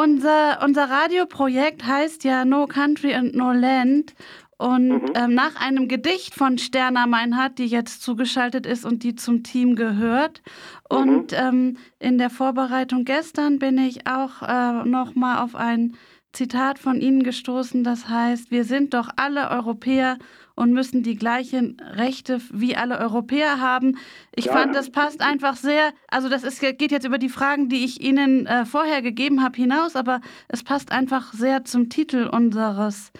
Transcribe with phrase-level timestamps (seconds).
[0.00, 4.14] unser, unser Radioprojekt heißt ja No Country and No Land.
[4.56, 5.12] Und mhm.
[5.14, 9.74] ähm, nach einem Gedicht von Sterna Meinhardt, die jetzt zugeschaltet ist und die zum Team
[9.74, 10.42] gehört.
[10.88, 11.38] Und mhm.
[11.38, 15.96] ähm, in der Vorbereitung gestern bin ich auch äh, noch mal auf ein
[16.32, 20.16] Zitat von Ihnen gestoßen, das heißt, wir sind doch alle Europäer
[20.60, 23.96] und müssen die gleichen Rechte wie alle Europäer haben.
[24.36, 24.52] Ich ja.
[24.52, 28.02] fand, das passt einfach sehr, also das ist, geht jetzt über die Fragen, die ich
[28.02, 33.10] Ihnen äh, vorher gegeben habe, hinaus, aber es passt einfach sehr zum Titel unseres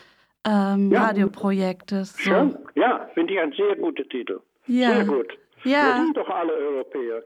[0.47, 1.07] ähm, ja.
[1.07, 2.15] Radioprojektes.
[2.23, 2.55] So.
[2.75, 4.41] Ja, finde ich ein sehr guter Titel.
[4.67, 4.97] Ja.
[4.97, 5.39] Sehr gut.
[5.65, 5.97] Ja.
[5.97, 7.23] Wir sind doch alle Europäer.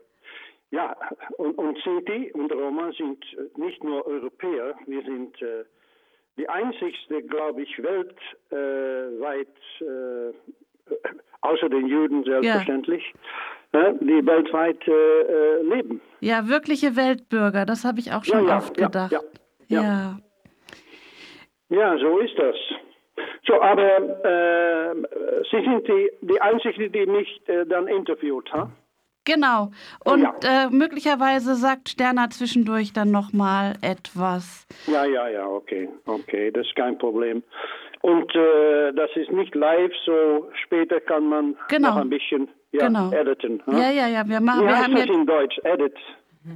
[0.71, 0.97] Ja,
[1.39, 3.19] und, und Sinti und Roma sind
[3.57, 5.65] nicht nur Europäer, wir sind äh,
[6.37, 9.49] die einzigste, glaube ich, weltweit,
[9.81, 10.33] äh,
[11.43, 13.03] außer den Juden selbstverständlich,
[13.73, 13.89] ja.
[13.89, 16.01] äh, die weltweit äh, leben.
[16.21, 19.13] Ja, wirkliche Weltbürger, das habe ich auch schon ja, ja, oft gedacht.
[19.13, 19.21] Ja,
[19.69, 20.19] ja,
[21.69, 21.99] ja.
[21.99, 22.57] so ist das.
[23.47, 24.95] So, aber äh,
[25.51, 28.69] Sie sind die, die Einzige, die mich äh, dann interviewt hat.
[29.25, 29.71] Genau.
[30.05, 30.67] Und ja.
[30.67, 34.67] äh, möglicherweise sagt Sterner zwischendurch dann nochmal etwas.
[34.87, 35.89] Ja, ja, ja, okay.
[36.05, 37.43] Okay, das ist kein Problem.
[38.03, 41.91] Und äh, das ist nicht live, so später kann man genau.
[41.91, 43.11] noch ein bisschen ja, genau.
[43.13, 43.63] editen.
[43.65, 43.79] Hm?
[43.79, 44.29] Ja, ja, ja.
[44.29, 45.59] Wir, machen, wie wir haben das in Deutsch?
[45.65, 45.97] Edit.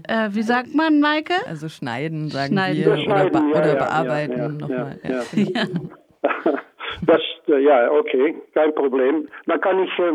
[0.07, 1.33] Äh, wie sagt man, Maike?
[1.47, 2.85] Also schneiden, sagen schneiden.
[2.85, 2.93] wir.
[2.93, 5.01] Oder, be ja, oder bearbeiten ja, nochmal.
[5.03, 5.23] Ja,
[7.07, 9.29] das, äh, ja, okay, kein Problem.
[9.47, 10.13] Dann kann ich äh,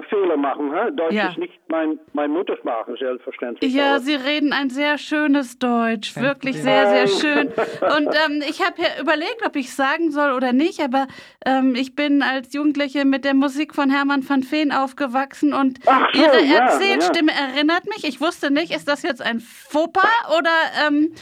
[0.00, 0.72] Fehler machen.
[0.72, 0.96] He?
[0.96, 1.28] Deutsch ja.
[1.28, 3.74] ist nicht mein, mein Muttersprache, selbstverständlich.
[3.74, 7.48] Ja, Sie reden ein sehr schönes Deutsch, wirklich sehr, sehr schön.
[7.48, 11.08] Und ähm, ich habe ja überlegt, ob ich sagen soll oder nicht, aber
[11.44, 16.14] ähm, ich bin als Jugendliche mit der Musik von Hermann van Veen aufgewachsen und Ach,
[16.14, 17.54] Ihre ja, Erzählstimme ja.
[17.54, 18.04] erinnert mich.
[18.04, 20.02] Ich wusste nicht, ist das jetzt ein Fauxpas
[20.38, 20.50] oder
[20.86, 21.12] ähm,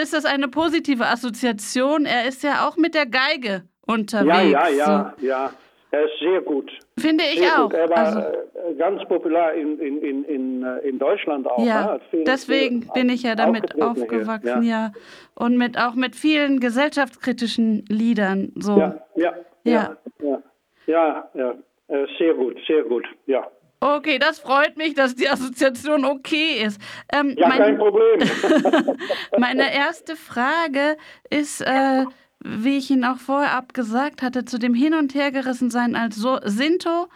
[0.00, 2.06] ist das eine positive Assoziation?
[2.06, 4.52] Er ist ja auch mit der Geige unterwegs.
[4.52, 5.26] Ja, ja, ja, so.
[5.26, 5.52] ja.
[5.90, 6.70] Er ist sehr gut.
[6.98, 7.70] Finde ich auch.
[7.70, 7.74] Gut.
[7.74, 11.64] Er war also, äh, ganz populär in, in, in, in, äh, in Deutschland auch.
[11.64, 14.86] Ja, viel, deswegen viel bin ich ja damit aufgewachsen, ja.
[14.86, 14.92] ja.
[15.34, 18.52] Und mit, auch mit vielen gesellschaftskritischen Liedern.
[18.56, 18.78] So.
[18.78, 19.34] Ja, ja,
[19.64, 20.42] ja, ja,
[20.86, 21.54] ja, ja,
[21.88, 22.06] ja.
[22.18, 23.44] sehr gut, sehr gut, ja.
[23.80, 26.80] Okay, das freut mich, dass die Assoziation okay ist.
[27.12, 28.18] Ähm, ja, mein, kein Problem.
[29.38, 30.96] meine erste Frage
[31.28, 32.04] ist, äh,
[32.44, 37.08] wie ich ihn auch vorher abgesagt hatte, zu dem Hin- und Hergerissensein als so Sinto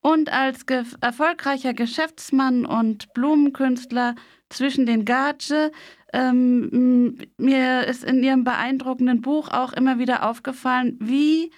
[0.00, 4.16] und als ge erfolgreicher Geschäftsmann und Blumenkünstler
[4.50, 5.70] zwischen den Gage.
[6.12, 11.52] Ähm, mir ist in Ihrem beeindruckenden Buch auch immer wieder aufgefallen, wie,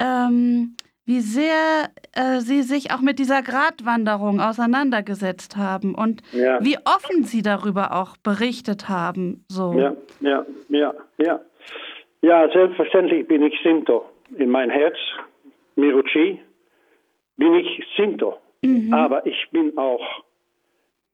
[0.00, 6.58] ähm, wie sehr äh, Sie sich auch mit dieser Gratwanderung auseinandergesetzt haben und ja.
[6.64, 9.44] wie offen Sie darüber auch berichtet haben.
[9.48, 9.74] So.
[9.74, 11.40] Ja, ja, ja, ja.
[12.22, 14.04] Ja, selbstverständlich bin ich Sinto.
[14.36, 14.96] In mein Herz,
[15.76, 16.40] Miruchi,
[17.36, 18.38] bin ich Sinto.
[18.62, 18.92] Mhm.
[18.92, 20.22] Aber ich bin auch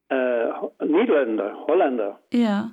[0.08, 0.46] äh,
[0.84, 2.18] Niederländer, Holländer.
[2.32, 2.70] Ja.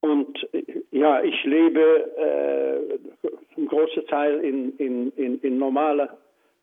[0.00, 0.46] Und
[0.90, 1.80] ja, ich lebe
[2.16, 3.26] äh,
[3.56, 6.16] einen großen Teil in, in, in, in normaler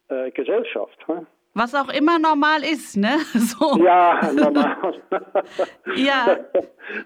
[0.10, 0.98] äh, Gesellschaft.
[1.08, 1.26] Hm?
[1.56, 3.18] Was auch immer normal ist, ne?
[3.34, 3.84] So.
[3.84, 5.02] Ja, normal.
[5.96, 6.38] ja.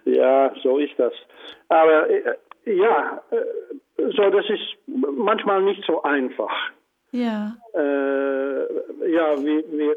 [0.06, 1.14] Ja, so ist das.
[1.70, 2.36] Aber äh,
[2.66, 3.38] ja, äh,
[3.98, 6.54] so, das ist manchmal nicht so einfach.
[7.12, 7.56] Ja.
[7.74, 9.96] Äh, ja, wir, wir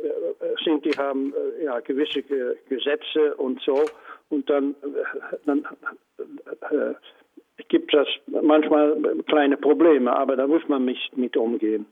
[0.65, 2.23] sind, die haben äh, ja, gewisse
[2.69, 3.85] Gesetze und so.
[4.29, 5.67] Und dann, äh, dann
[6.71, 6.95] äh,
[7.69, 8.97] gibt es manchmal
[9.27, 11.87] kleine Probleme, aber da muss man nicht mit umgehen.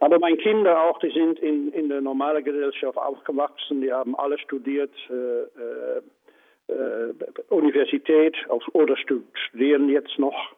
[0.00, 4.38] Aber meine Kinder auch, die sind in, in der normalen Gesellschaft aufgewachsen, die haben alle
[4.38, 7.12] studiert, äh, äh,
[7.50, 8.36] Universität
[8.72, 10.54] oder studieren jetzt noch.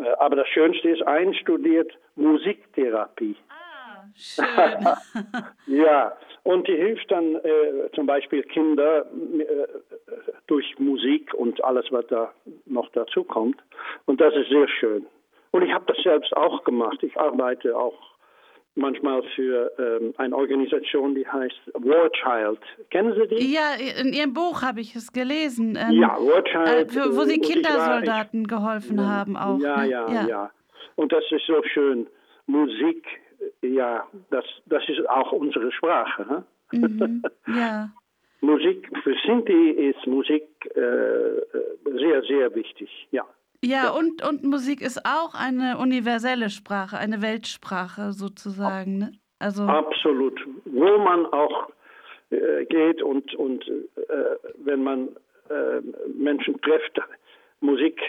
[0.00, 3.36] Äh, aber das Schönste ist, einstudiert Musiktherapie.
[3.48, 5.76] Ah, schön.
[5.78, 9.06] ja, und die hilft dann äh, zum Beispiel Kinder
[9.38, 9.66] äh,
[10.46, 12.32] durch Musik und alles, was da
[12.66, 13.60] noch dazu kommt.
[14.06, 15.06] Und das ist sehr schön.
[15.52, 17.02] Und ich habe das selbst auch gemacht.
[17.02, 18.09] Ich arbeite auch
[18.74, 22.60] manchmal für ähm, eine Organisation, die heißt War Child.
[22.90, 23.52] Kennen Sie die?
[23.52, 25.76] Ja, in Ihrem Buch habe ich es gelesen.
[25.76, 26.96] Ähm, ja, War Child.
[26.96, 29.58] Äh, wo Sie Kindersoldaten ich, geholfen ja, haben auch.
[29.60, 29.90] Ja, ne?
[29.90, 30.50] ja, ja, ja.
[30.96, 32.06] Und das ist so schön.
[32.46, 33.06] Musik,
[33.62, 36.44] ja, das, das ist auch unsere Sprache.
[36.72, 37.90] Mhm, ja.
[38.40, 40.44] Musik, für Sinti ist Musik
[40.74, 41.42] äh, äh
[41.84, 43.24] sehr, sehr wichtig, ja.
[43.62, 48.98] Ja, und, und Musik ist auch eine universelle Sprache, eine Weltsprache sozusagen.
[48.98, 49.12] Ne?
[49.38, 50.40] Also Absolut.
[50.64, 51.68] Wo man auch
[52.30, 55.08] äh, geht und, und äh, wenn man
[55.50, 55.80] äh,
[56.14, 57.00] Menschen trifft,
[57.60, 58.00] Musik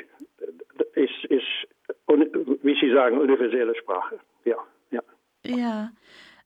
[2.81, 4.19] Sie sagen, universelle Sprache.
[4.43, 4.57] Ja,
[4.89, 5.01] ja.
[5.45, 5.91] Ja.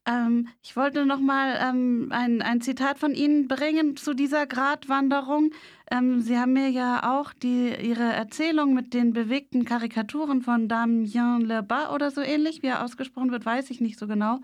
[0.05, 5.51] Ähm, ich wollte noch mal ähm, ein, ein Zitat von Ihnen bringen zu dieser Gratwanderung.
[5.89, 11.41] Ähm, Sie haben mir ja auch die, Ihre Erzählung mit den bewegten Karikaturen von Damien
[11.41, 14.39] Lebas oder so ähnlich, wie er ausgesprochen wird, weiß ich nicht so genau,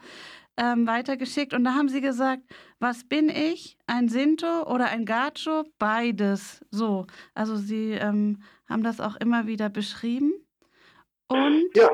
[0.57, 1.53] ähm, weitergeschickt.
[1.53, 2.41] Und da haben Sie gesagt,
[2.79, 3.77] was bin ich?
[3.85, 5.65] Ein Sinto oder ein Gacho?
[5.77, 6.65] Beides.
[6.71, 7.05] So.
[7.35, 10.33] Also Sie ähm, haben das auch immer wieder beschrieben.
[11.27, 11.89] Und ja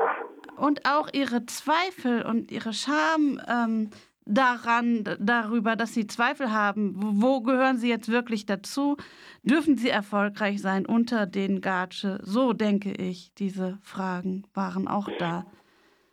[0.58, 3.90] und auch ihre Zweifel und ihre Scham ähm,
[4.28, 6.94] daran, darüber, dass sie Zweifel haben.
[6.96, 8.96] Wo gehören sie jetzt wirklich dazu?
[9.42, 12.18] Dürfen sie erfolgreich sein unter den Gatsche?
[12.22, 15.44] So denke ich, diese Fragen waren auch da.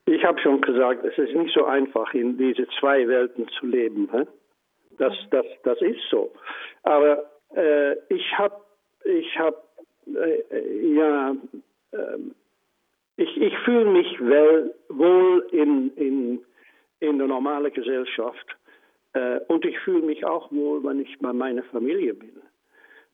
[0.06, 4.08] Ich habe schon gesagt, es ist nicht so einfach, in diese zwei Welten zu leben.
[4.98, 6.32] Das, das, das ist so.
[6.84, 7.24] Aber
[7.56, 8.56] äh, ich habe,
[9.04, 9.56] ich hab,
[10.08, 11.36] äh, ja,
[11.92, 12.18] äh,
[13.18, 16.46] ich, ich fühle mich well, wohl in, in,
[17.00, 18.58] in der normalen Gesellschaft
[19.14, 22.42] äh, und ich fühle mich auch wohl, wenn ich bei meiner Familie bin.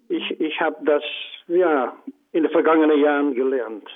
[0.10, 1.04] Ich, ich habe das
[1.48, 1.96] ja
[2.32, 3.88] in den vergangenen Jahren gelernt.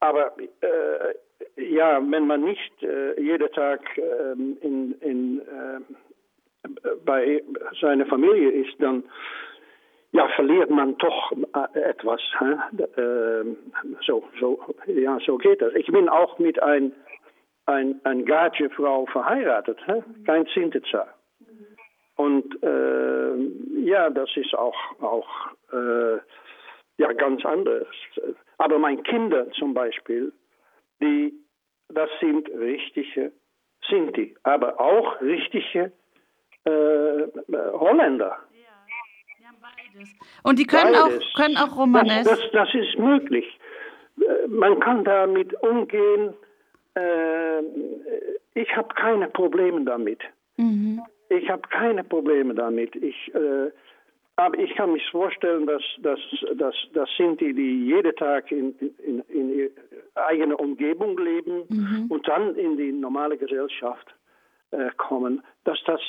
[0.00, 1.14] Aber äh,
[1.56, 5.80] ja, wenn man nicht äh, jeden Tag äh, in, in, äh,
[7.04, 7.42] bei
[7.80, 9.04] seiner Familie ist, dann
[10.14, 12.20] ja, verliert man toch äh, etwas.
[12.40, 13.44] Äh,
[14.06, 15.74] so, so, ja, so geht das.
[15.74, 16.92] Ich bin auch mit ein,
[17.66, 19.78] ein, ein Gage-Frau verheiratet,
[20.24, 21.08] kein Sintetzer.
[22.14, 23.34] Und äh,
[23.80, 25.28] ja, das ist auch, auch
[25.72, 26.18] äh,
[26.98, 27.88] ja, ganz anders.
[28.58, 30.32] Aber meine Kinder zum Beispiel,
[31.02, 31.34] die,
[31.88, 33.32] das sind richtige
[33.90, 35.90] Sinti, aber auch richtige
[36.66, 37.26] äh,
[37.72, 38.38] Holländer.
[40.42, 42.24] Und die können auch, können auch Romanes.
[42.24, 43.46] Das, das, das, ist möglich.
[44.20, 46.34] Äh, man kann damit umgehen.
[46.94, 47.60] Äh,
[48.54, 50.20] ich habe keine Probleme damit.
[50.56, 51.02] Mhm.
[51.28, 52.94] Ich habe keine Probleme damit.
[52.96, 53.70] Ich, äh,
[54.36, 56.18] aber ich kann mich vorstellen, dass, dass,
[56.56, 59.70] dass, das sind die, die jeden Tag in, in, in ihrer
[60.26, 62.06] eigenen Umgebung leben mhm.
[62.08, 64.06] und dann in die normale Gesellschaft
[64.96, 66.00] kommen, dass das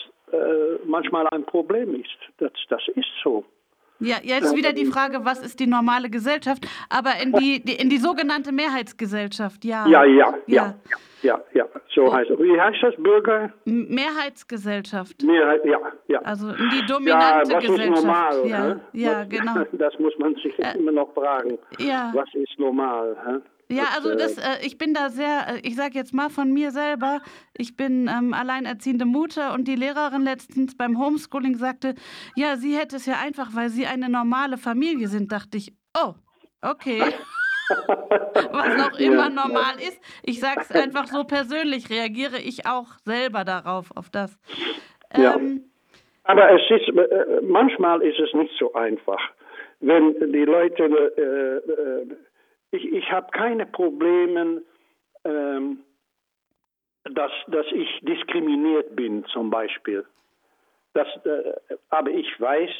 [0.85, 2.17] manchmal ein Problem ist.
[2.39, 3.45] Das, das ist so.
[3.99, 6.67] Ja, jetzt wieder die Frage, was ist die normale Gesellschaft?
[6.89, 9.87] Aber in die, die in die sogenannte Mehrheitsgesellschaft, ja.
[9.87, 10.75] Ja, ja, ja,
[11.21, 12.13] ja, ja, so oh.
[12.13, 12.39] heißt es.
[12.39, 13.53] Wie heißt das, Bürger?
[13.65, 15.23] Mehrheitsgesellschaft.
[15.23, 16.19] Mehrheit, ja, ja.
[16.23, 17.97] Also die dominante ja, was Gesellschaft.
[17.97, 19.53] Ist normal, ja, ja, genau.
[19.73, 21.57] Das muss man sich immer noch fragen.
[21.79, 22.11] Ja.
[22.13, 23.15] Was ist normal?
[23.25, 23.39] Hä?
[23.69, 26.71] Ja, also das, äh, ich bin da sehr, äh, ich sage jetzt mal von mir
[26.71, 27.21] selber,
[27.57, 31.95] ich bin ähm, alleinerziehende Mutter und die Lehrerin letztens beim Homeschooling sagte,
[32.35, 36.13] ja, sie hätte es ja einfach, weil sie eine normale Familie sind, dachte ich, oh,
[36.61, 37.01] okay.
[38.51, 39.99] Was auch immer normal ist.
[40.21, 44.37] Ich sage es einfach so persönlich, reagiere ich auch selber darauf, auf das.
[45.17, 45.35] Ja.
[45.35, 45.63] Ähm,
[46.25, 49.19] Aber es ist, äh, manchmal ist es nicht so einfach.
[49.79, 52.15] Wenn die Leute äh, äh
[52.75, 54.61] ich, ich habe keine Probleme,
[55.23, 55.79] ähm,
[57.03, 60.05] dass, dass ich diskriminiert bin zum Beispiel.
[60.93, 61.53] Das, äh,
[61.89, 62.71] aber ich weiß,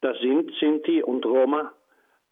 [0.00, 1.72] das sind Sinti und Roma,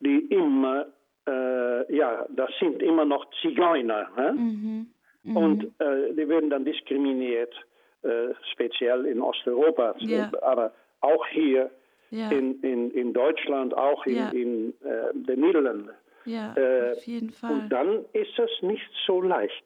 [0.01, 0.87] die immer,
[1.27, 4.09] äh, ja, das sind immer noch Zigeuner.
[4.35, 4.91] Mhm.
[5.23, 5.37] Mhm.
[5.37, 7.55] Und äh, die werden dann diskriminiert,
[8.03, 10.31] äh, speziell in Osteuropa, ja.
[10.43, 11.71] aber auch hier
[12.11, 12.31] ja.
[12.31, 14.29] in, in, in Deutschland, auch in, ja.
[14.31, 15.91] in äh, den Niederlanden.
[16.27, 17.53] Ja, äh, auf jeden Fall.
[17.53, 19.65] Und dann ist es nicht so leicht,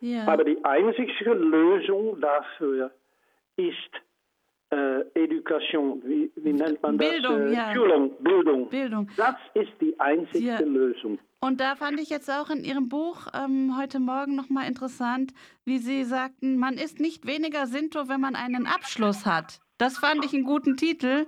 [0.00, 0.26] Ja.
[0.26, 2.90] Aber die einzige Lösung dafür
[3.56, 3.90] ist
[4.70, 7.50] äh, Education, wie, wie, nennt man Bildung, das?
[7.50, 7.74] Äh, ja.
[7.74, 8.68] Schulung, Bildung.
[8.68, 9.08] Bildung.
[9.16, 10.60] Das ist die einzige ja.
[10.60, 11.18] Lösung.
[11.40, 15.32] Und da fand ich jetzt auch in Ihrem Buch ähm, heute Morgen nochmal interessant,
[15.64, 19.60] wie Sie sagten, man ist nicht weniger Sinto, wenn man einen Abschluss hat.
[19.78, 21.26] Das fand ich einen guten Titel.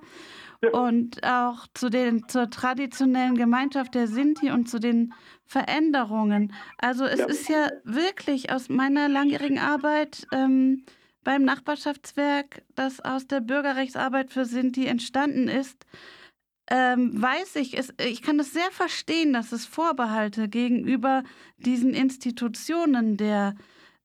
[0.72, 5.14] Und auch zu den, zur traditionellen Gemeinschaft der Sinti und zu den
[5.44, 6.52] Veränderungen.
[6.78, 7.26] Also es ja.
[7.26, 10.84] ist ja wirklich aus meiner langjährigen Arbeit ähm,
[11.24, 15.86] beim Nachbarschaftswerk, das aus der Bürgerrechtsarbeit für Sinti entstanden ist,
[16.70, 21.22] ähm, weiß ich, es, ich kann es sehr verstehen, dass es Vorbehalte gegenüber
[21.56, 23.54] diesen Institutionen der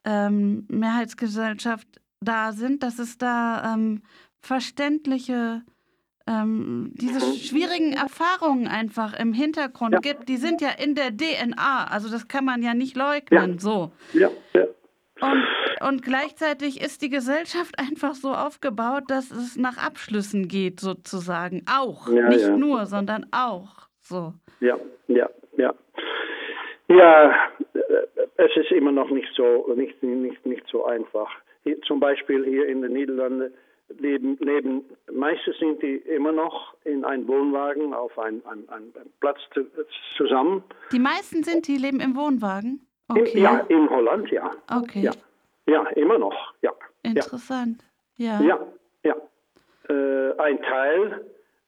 [0.05, 1.87] ähm, Mehrheitsgesellschaft
[2.21, 4.01] da sind, dass es da ähm,
[4.39, 5.63] verständliche
[6.25, 9.99] ähm, diese schwierigen Erfahrungen einfach im Hintergrund ja.
[9.99, 11.87] gibt, die sind ja in der DNA.
[11.87, 13.53] Also das kann man ja nicht leugnen.
[13.53, 13.59] Ja.
[13.59, 13.91] So.
[14.13, 14.65] Ja, ja.
[15.21, 15.45] Und,
[15.87, 21.63] und gleichzeitig ist die Gesellschaft einfach so aufgebaut, dass es nach Abschlüssen geht, sozusagen.
[21.71, 22.09] Auch.
[22.09, 22.57] Ja, nicht ja.
[22.57, 23.87] nur, sondern auch.
[23.99, 24.33] So.
[24.59, 24.77] Ja,
[25.07, 25.73] ja, ja.
[26.89, 27.31] Ja,
[27.73, 27.79] äh,
[28.37, 31.29] es ist immer noch nicht so, nicht, nicht, nicht so einfach.
[31.63, 33.53] Hier, zum Beispiel hier in den Niederlanden
[33.99, 39.39] leben, leben meistens sind die immer noch in einem Wohnwagen auf einem ein, ein Platz
[39.53, 39.65] zu,
[40.17, 40.63] zusammen.
[40.91, 42.85] Die meisten sind die leben im Wohnwagen?
[43.09, 43.31] Okay.
[43.31, 44.51] In, ja, in Holland, ja.
[44.71, 45.01] Okay.
[45.01, 45.11] Ja,
[45.65, 46.71] ja immer noch, ja.
[47.03, 47.83] Interessant,
[48.15, 48.41] ja.
[48.41, 48.59] Ja,
[49.03, 49.15] ja.
[49.89, 51.25] Äh, ein Teil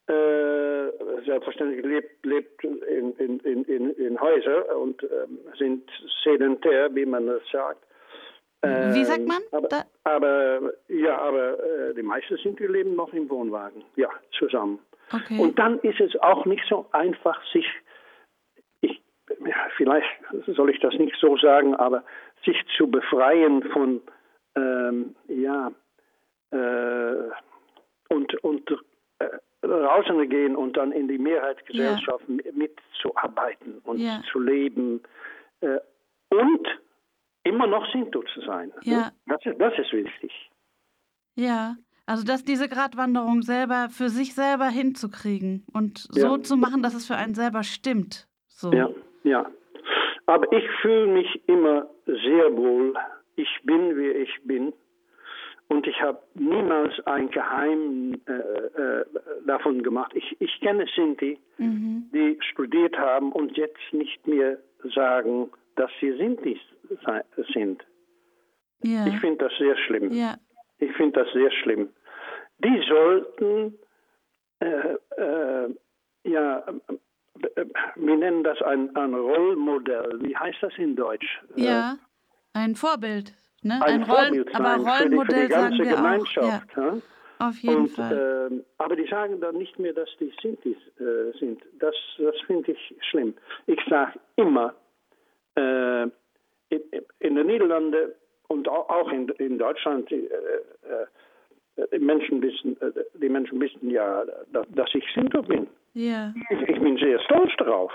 [0.08, 5.90] äh, selbstverständlich lebt, lebt in, in, in, in Häusern und ähm, sind
[6.24, 7.84] sedentär, wie man das sagt.
[8.94, 9.42] Wie sagt man?
[9.52, 14.80] Aber, aber ja, aber äh, die meisten sind die leben noch im Wohnwagen, ja, zusammen.
[15.14, 15.40] Okay.
[15.40, 17.68] Und dann ist es auch nicht so einfach, sich, ich,
[19.46, 20.08] ja, vielleicht
[20.48, 22.04] soll ich das nicht so sagen, aber
[22.44, 24.02] sich zu befreien von,
[24.56, 25.72] ähm, ja,
[26.52, 27.30] äh,
[28.10, 28.72] und, und
[29.20, 29.30] äh,
[29.66, 32.52] rausgehen und dann in die Mehrheitsgesellschaft ja.
[32.54, 34.22] mitzuarbeiten und ja.
[34.32, 35.02] zu leben.
[35.62, 35.80] Äh,
[36.30, 36.68] und
[37.44, 38.72] immer noch Sinto zu sein.
[38.84, 39.12] Ja.
[39.28, 40.32] Das ist, das ist wichtig.
[41.36, 41.76] Ja,
[42.06, 47.08] also dass diese Gratwanderung selber für sich selber hinzukriegen und so zu machen, dass es
[47.08, 48.28] für einen selber stimmt.
[48.48, 48.72] So.
[48.72, 48.90] Ja,
[49.26, 49.46] ja.
[50.28, 52.94] Aber ich fühle mich immer sehr wohl.
[53.36, 54.74] Ich bin, wie ich bin.
[55.68, 59.06] Und ich habe niemals ein Geheim äh, äh,
[59.46, 60.12] davon gemacht.
[60.16, 62.10] Ich, ich kenne Sinti, Mhm.
[62.14, 64.58] die studiert haben und jetzt nicht mehr
[64.96, 66.60] sagen, dass sie Sinti
[67.54, 67.84] sind.
[68.84, 69.08] Ja.
[69.08, 70.12] Ich finde das sehr schlimm.
[70.12, 70.36] ja.
[70.80, 71.90] Ich finde das sehr schlimm.
[72.60, 73.80] Die sollten,
[74.60, 75.70] äh, äh,
[76.26, 76.64] ja,
[77.96, 80.20] wir nennen das ein, ein Rollmodell.
[80.22, 81.42] Wie heißt das in Deutsch?
[81.56, 81.98] Ja.
[82.54, 83.34] Ein Vorbild.
[83.62, 83.80] Ne?
[83.82, 85.90] Ein, Rollen, Vorbild aber sein für die, für die ganze sagen wir auch.
[85.90, 86.78] Ja, Gemeinschaft.
[87.40, 88.48] auf jeden Und, Fall.
[88.52, 91.62] ähm, aber die sagen dann nicht mehr, dass die Sintis äh, sind.
[91.80, 93.34] Das, das finde ich schlimm.
[93.68, 94.74] Ich sage immer,
[95.56, 96.82] äh, in,
[97.20, 98.12] in den Niederlanden
[98.48, 103.90] und au- auch in, in Deutschland, äh, äh, die, Menschen wissen, äh, die Menschen wissen
[103.90, 104.24] ja,
[104.54, 105.68] dass, dass ich Sinto bin.
[105.96, 106.34] Ja.
[106.52, 107.92] Ich, bin sehr stolz darauf.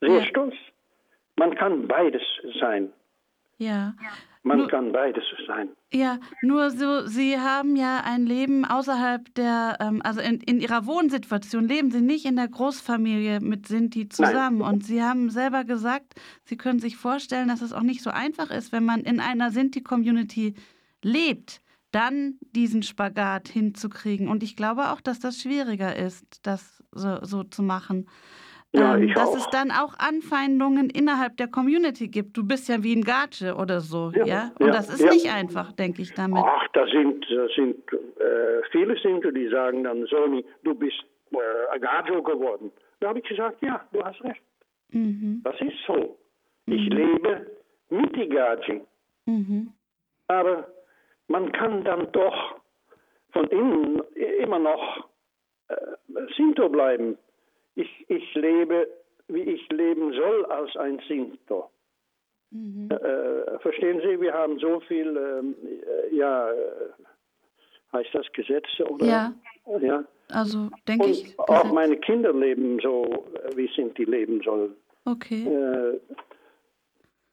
[0.00, 0.24] Sehr Ja.
[0.26, 0.54] stolz.
[1.36, 2.22] Man kann beides
[2.60, 2.92] sein.
[3.58, 3.94] Ja.
[4.42, 5.68] Man Nur- kann beides sein.
[5.92, 10.84] Ja, nur so, Sie haben ja ein Leben außerhalb der, ähm, also in, in Ihrer
[10.86, 14.60] Wohnsituation leben Sie nicht in der Großfamilie mit Sinti zusammen.
[14.62, 18.50] Und Sie haben selber gesagt, Sie können sich vorstellen, dass es auch nicht so einfach
[18.50, 20.54] ist, wenn man in einer Sinti-Community
[21.02, 21.60] lebt,
[21.92, 24.28] dann diesen Spagat hinzukriegen.
[24.28, 28.08] Und ich glaube auch, dass das schwieriger ist, das so, so zu machen.
[28.74, 29.36] Ja, ähm, dass auch.
[29.36, 32.36] es dann auch Anfeindungen innerhalb der Community gibt.
[32.36, 34.24] Du bist ja wie ein Gatsche oder so, ja?
[34.24, 36.42] Ja, Und ja, das ist nicht einfach, denke ich damit.
[36.44, 41.74] Ach, da sind, da sind äh, viele Sinti, die sagen dann, Sony, du bist äh,
[41.74, 42.72] Agajo geworden.
[43.00, 44.42] Da habe ich gesagt, ja, du hast recht.
[44.90, 45.42] Mhm.
[45.44, 46.18] Das ist so.
[46.66, 47.46] Ich lebe
[47.90, 48.80] mit Igaji.
[49.26, 49.72] Mhm.
[50.28, 50.66] Aber
[51.32, 52.38] man kann dann doch
[53.32, 54.00] von innen
[54.44, 55.08] immer noch
[55.68, 55.74] äh,
[56.36, 57.16] Sinto bleiben.
[57.74, 58.86] Ich, ich lebe,
[59.28, 61.70] wie ich leben soll als ein Sinto.
[62.50, 62.90] Mhm.
[62.90, 65.56] Äh, verstehen Sie, wir haben so viel, ähm,
[66.10, 66.90] äh, ja, äh,
[67.94, 69.06] heißt das Gesetze oder?
[69.06, 69.32] Ja.
[69.80, 70.04] ja.
[70.30, 71.38] Also denke ich.
[71.38, 74.74] Und auch Gesetz- meine Kinder leben so, äh, wie Sinti leben sollen.
[75.06, 75.44] Okay.
[75.46, 75.96] Äh,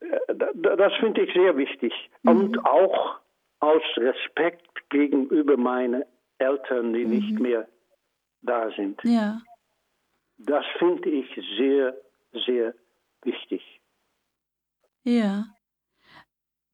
[0.06, 1.94] äh, da- da- das finde ich sehr wichtig.
[2.24, 2.30] Mhm.
[2.32, 3.20] Und auch
[3.60, 6.04] aus Respekt gegenüber meinen
[6.38, 7.42] Eltern, die nicht Mhm.
[7.42, 7.68] mehr
[8.42, 9.00] da sind.
[9.04, 9.42] Ja.
[10.38, 11.96] Das finde ich sehr,
[12.46, 12.74] sehr
[13.24, 13.62] wichtig.
[15.04, 15.46] Ja.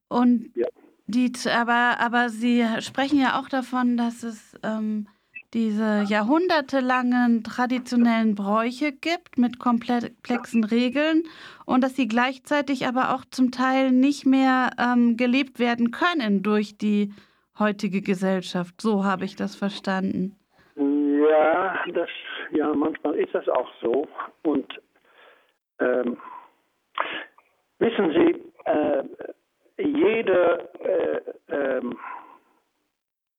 [0.07, 0.67] Und Ja.
[1.07, 5.07] die, aber, aber Sie sprechen ja auch davon, dass es ähm,
[5.55, 11.23] diese jahrhundertelangen traditionellen Bräuche gibt mit komplexen Regeln
[11.65, 16.77] und dass sie gleichzeitig aber auch zum Teil nicht mehr ähm, gelebt werden können durch
[16.77, 17.13] die
[17.57, 18.81] heutige Gesellschaft.
[18.81, 20.35] So habe ich das verstanden.
[20.75, 22.09] Ja, das,
[22.51, 24.09] ja, manchmal ist das auch so.
[24.43, 24.67] Und
[25.79, 26.17] ähm,
[27.79, 28.35] wissen Sie,
[28.65, 29.03] äh,
[29.77, 31.97] jede äh, ähm,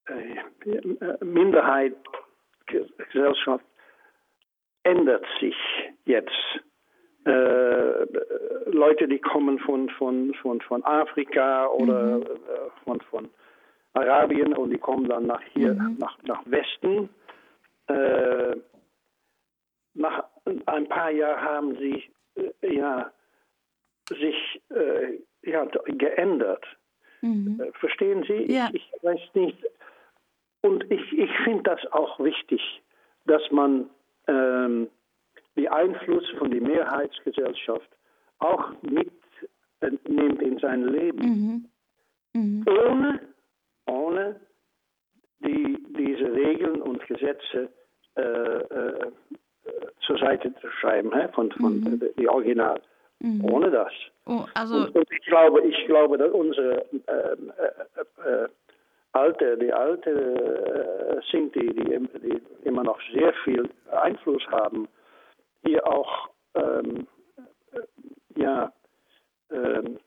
[0.08, 3.64] äh, Minderheitsgesellschaft
[4.82, 5.56] ändert sich
[6.04, 6.30] jetzt.
[7.24, 8.04] Äh,
[8.70, 13.28] Leute, die kommen von, von, von, von Afrika oder äh, von, von
[13.94, 17.08] Arabien und die kommen dann nach hier, nach, nach Westen.
[17.88, 18.56] Äh,
[20.96, 22.04] paar Jahren haben sie
[22.36, 23.12] äh, ja,
[24.08, 26.64] sich äh, ja, geändert.
[27.20, 27.60] Mhm.
[27.80, 28.52] Verstehen Sie?
[28.52, 28.70] Ja.
[28.72, 29.58] Ich weiß nicht.
[31.46, 32.60] Finde das auch wichtig,
[33.26, 33.88] dass man
[34.26, 34.88] ähm,
[35.54, 37.88] die Einfluss von der Mehrheitsgesellschaft
[38.40, 41.68] auch mitnimmt in sein Leben.
[42.32, 42.40] Mhm.
[42.40, 42.64] Mhm.
[42.66, 43.20] Ohne,
[43.86, 44.40] ohne
[45.38, 47.68] die, diese Regeln und Gesetze
[48.16, 49.10] äh, äh,
[50.04, 51.28] zur Seite zu schreiben, hä?
[51.32, 52.02] von, von mhm.
[52.18, 52.80] die Original.
[53.20, 53.44] Mhm.
[53.44, 53.92] Ohne das.
[54.26, 58.48] Oh, also und, und, ich glaube, ich glaube, dass unsere ähm, äh, äh,
[59.12, 64.88] alte, die alte äh, Sinti, die, die immer noch sehr viel Einfluss haben,
[65.64, 67.06] hier auch ähm,
[67.72, 68.72] äh, ja
[69.50, 69.98] ähm,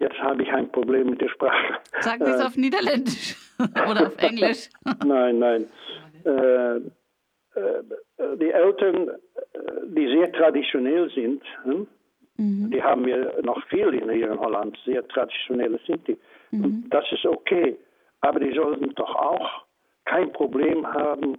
[0.00, 1.78] Jetzt habe ich ein Problem mit der Sprache.
[2.00, 3.36] Sagen Sie es äh, auf Niederländisch
[3.90, 4.68] oder auf Englisch?
[5.04, 5.66] nein, nein.
[6.24, 9.10] Äh, äh, die Eltern,
[9.86, 11.86] die sehr traditionell sind, hm?
[12.36, 12.70] mhm.
[12.70, 16.18] die haben wir noch viel hier in Holland, sehr traditionelle sind die.
[16.50, 16.86] Mhm.
[16.90, 17.76] das ist okay.
[18.24, 19.66] Aber die sollten doch auch
[20.06, 21.36] kein Problem haben,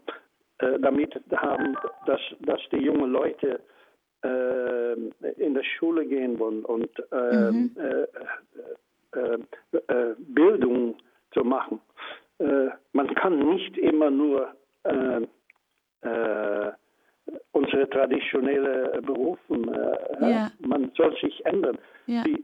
[0.60, 1.76] äh, damit haben,
[2.06, 3.60] dass, dass die jungen Leute
[4.24, 7.76] äh, in die Schule gehen wollen und äh, mhm.
[9.14, 10.98] Äh, Bildung
[11.32, 11.80] zu machen.
[12.92, 15.22] man kann nicht immer nur äh,
[17.54, 19.74] unsere traditionellen Berufen.
[19.74, 20.52] Äh, ja.
[20.60, 21.78] Man soll sich ändern.
[22.08, 22.24] Ja.
[22.24, 22.44] Die,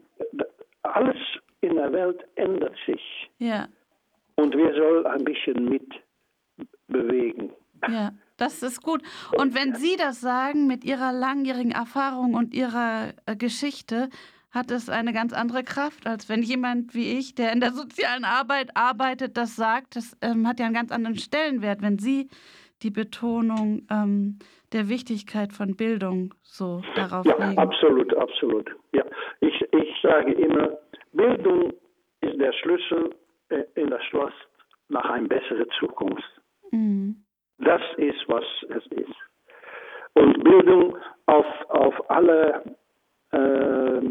[0.83, 1.17] alles
[1.60, 3.29] in der Welt ändert sich.
[3.39, 3.67] Ja.
[4.35, 5.79] Und wir sollen ein bisschen
[6.89, 7.51] mitbewegen.
[7.88, 9.01] Ja, das ist gut.
[9.38, 14.09] Und wenn Sie das sagen mit Ihrer langjährigen Erfahrung und Ihrer äh, Geschichte,
[14.51, 18.25] hat es eine ganz andere Kraft, als wenn jemand wie ich, der in der sozialen
[18.25, 19.95] Arbeit arbeitet, das sagt.
[19.95, 22.27] Das ähm, hat ja einen ganz anderen Stellenwert, wenn Sie
[22.83, 24.39] die Betonung ähm,
[24.73, 27.57] der Wichtigkeit von Bildung so darauf ja, legen.
[27.57, 28.70] Absolut, absolut.
[28.94, 29.03] Ja,
[29.39, 30.70] ich, ich sage immer,
[31.13, 31.74] Bildung
[32.22, 33.15] ist der Schlüssel
[33.75, 34.33] in das Schloss
[34.90, 36.42] nach einer besseren Zukunft.
[36.72, 37.24] Mhm.
[37.59, 39.16] Das ist, was es ist.
[40.14, 42.64] Und Bildung auf, auf alle
[43.31, 44.01] äh,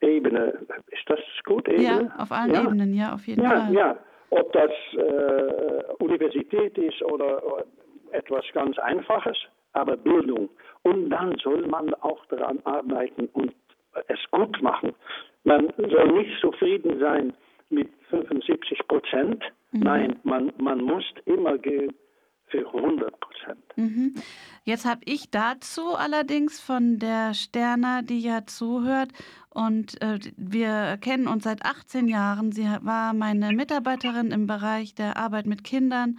[0.00, 0.52] Ebenen,
[0.88, 1.68] ist das gut?
[1.68, 2.12] Ebene?
[2.16, 2.62] Ja, auf allen ja.
[2.62, 3.72] Ebenen, ja, auf jeden ja, Fall.
[3.72, 3.96] Ja,
[4.30, 7.64] ob das äh, Universität ist oder
[8.12, 9.38] etwas ganz Einfaches,
[9.72, 10.50] aber Bildung.
[10.82, 13.54] Und dann soll man auch daran arbeiten und
[14.08, 14.94] es gut machen.
[15.44, 17.32] Man soll nicht zufrieden sein
[17.70, 19.42] mit 75 Prozent.
[19.72, 19.80] Mhm.
[19.80, 21.94] Nein, man, man muss immer gehen
[22.46, 23.64] für 100 Prozent.
[23.76, 24.14] Mhm.
[24.64, 29.12] Jetzt habe ich dazu allerdings von der Sterna, die ja zuhört,
[29.48, 32.52] und äh, wir kennen uns seit 18 Jahren.
[32.52, 36.18] Sie war meine Mitarbeiterin im Bereich der Arbeit mit Kindern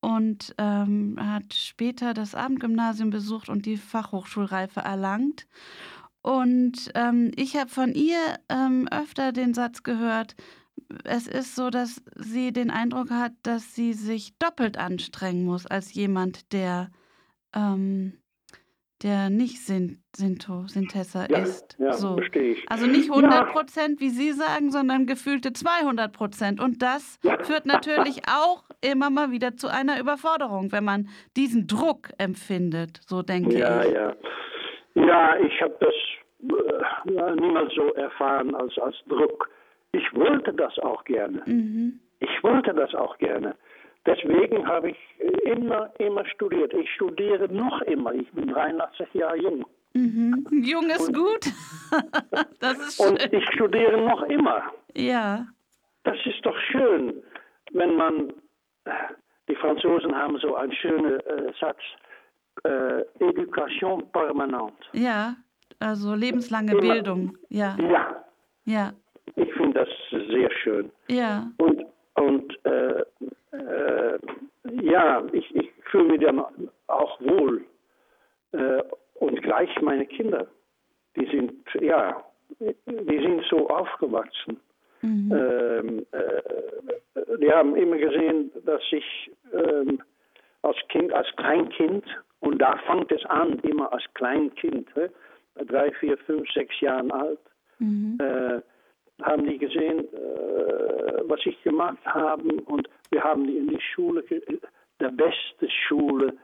[0.00, 5.46] und ähm, hat später das Abendgymnasium besucht und die Fachhochschulreife erlangt.
[6.22, 10.36] Und ähm, ich habe von ihr ähm, öfter den Satz gehört,
[11.04, 15.94] es ist so, dass sie den Eindruck hat, dass sie sich doppelt anstrengen muss als
[15.94, 16.90] jemand, der,
[17.54, 18.14] ähm,
[19.02, 21.76] der nicht Sinto, Sintessa ja, ist.
[21.78, 22.16] Ja, so.
[22.16, 22.70] verstehe ich.
[22.70, 24.06] Also nicht 100 Prozent, ja.
[24.06, 26.60] wie Sie sagen, sondern gefühlte 200 Prozent.
[26.60, 27.42] Und das ja.
[27.42, 33.22] führt natürlich auch immer mal wieder zu einer Überforderung, wenn man diesen Druck empfindet, so
[33.22, 33.60] denke ich.
[33.60, 34.16] Ja, ja.
[34.94, 35.94] Ja, ich habe das
[36.42, 39.48] äh, niemals so erfahren als, als Druck.
[39.92, 41.42] Ich wollte das auch gerne.
[41.46, 42.00] Mhm.
[42.20, 43.56] Ich wollte das auch gerne.
[44.06, 44.96] Deswegen habe ich
[45.44, 46.72] immer, immer studiert.
[46.72, 48.14] Ich studiere noch immer.
[48.14, 49.66] Ich bin 83 Jahre jung.
[49.92, 50.46] Mhm.
[50.62, 51.52] Jung ist und, gut.
[52.60, 53.10] das ist schön.
[53.12, 54.62] Und ich studiere noch immer.
[54.94, 55.46] Ja.
[56.04, 57.22] Das ist doch schön,
[57.72, 58.32] wenn man,
[59.48, 61.78] die Franzosen haben so einen schönen äh, Satz,
[62.64, 64.74] äh, Education permanente.
[64.92, 65.36] Ja,
[65.78, 66.80] also lebenslange immer.
[66.80, 67.36] Bildung.
[67.48, 67.76] Ja.
[67.78, 68.24] Ja.
[68.64, 68.92] Ja.
[69.36, 69.88] Ich finde das
[70.30, 70.90] sehr schön.
[71.08, 71.46] Ja.
[71.58, 73.02] Und, und äh,
[73.52, 74.18] äh,
[74.82, 76.44] ja, ich, ich fühle mich dann
[76.86, 77.64] auch wohl.
[78.52, 78.82] Äh,
[79.14, 80.46] und gleich meine Kinder,
[81.16, 82.24] die sind, ja,
[82.58, 84.60] die sind so aufgewachsen.
[85.02, 85.32] Mhm.
[85.32, 90.02] Ähm, äh, die haben immer gesehen, dass ich ähm,
[90.62, 92.04] als Kind, als Kleinkind,
[92.40, 95.08] und da fängt es an, immer als Kleinkind, äh,
[95.64, 97.40] drei, vier, fünf, sechs Jahre alt,
[97.78, 98.18] mhm.
[99.20, 103.80] Äh, haben die gesehen, äh, was ich gemacht habe und wir haben die in die
[103.80, 104.24] Schule,
[105.00, 106.36] der beste Schule,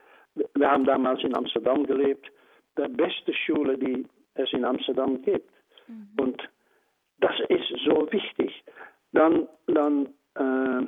[0.55, 2.31] wir haben damals in Amsterdam gelebt,
[2.77, 5.51] der beste Schule, die es in Amsterdam gibt.
[5.89, 6.09] Mhm.
[6.19, 6.49] Und
[7.19, 8.63] das ist so wichtig.
[9.13, 10.87] Dann, dann, äh,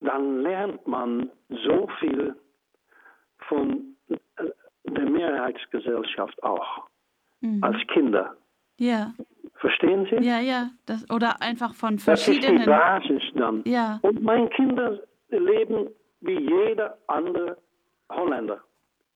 [0.00, 2.34] dann lernt man so viel
[3.48, 3.96] von,
[4.84, 6.88] der Mehrheitsgesellschaft auch,
[7.40, 7.62] mhm.
[7.62, 8.36] als Kinder.
[8.78, 9.12] Ja.
[9.60, 10.16] Verstehen Sie?
[10.24, 10.70] Ja, ja.
[10.86, 12.64] Das, oder einfach von verschiedenen.
[12.64, 13.62] Das ist die Basis dann.
[13.66, 13.98] Ja.
[14.02, 15.90] Und meine Kinder leben
[16.20, 17.56] wie jeder andere
[18.10, 18.60] Holländer.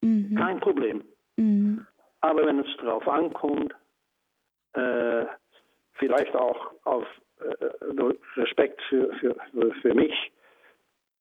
[0.01, 0.35] Mhm.
[0.37, 1.05] Kein Problem.
[1.37, 1.87] Mhm.
[2.21, 3.75] Aber wenn es darauf ankommt,
[4.75, 5.27] äh,
[5.95, 7.05] vielleicht auch auf
[7.41, 7.67] äh,
[8.37, 9.37] Respekt für, für,
[9.81, 10.33] für mich,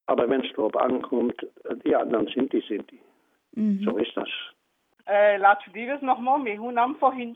[0.08, 3.00] aber wenn es darauf ankommt, äh, ja, dann sind die, sind die.
[3.54, 3.84] Mhm.
[3.84, 4.30] So ist das.
[5.08, 6.58] Uh, laat ik die nogmaals mee.
[6.58, 7.36] Hoe nam vorhin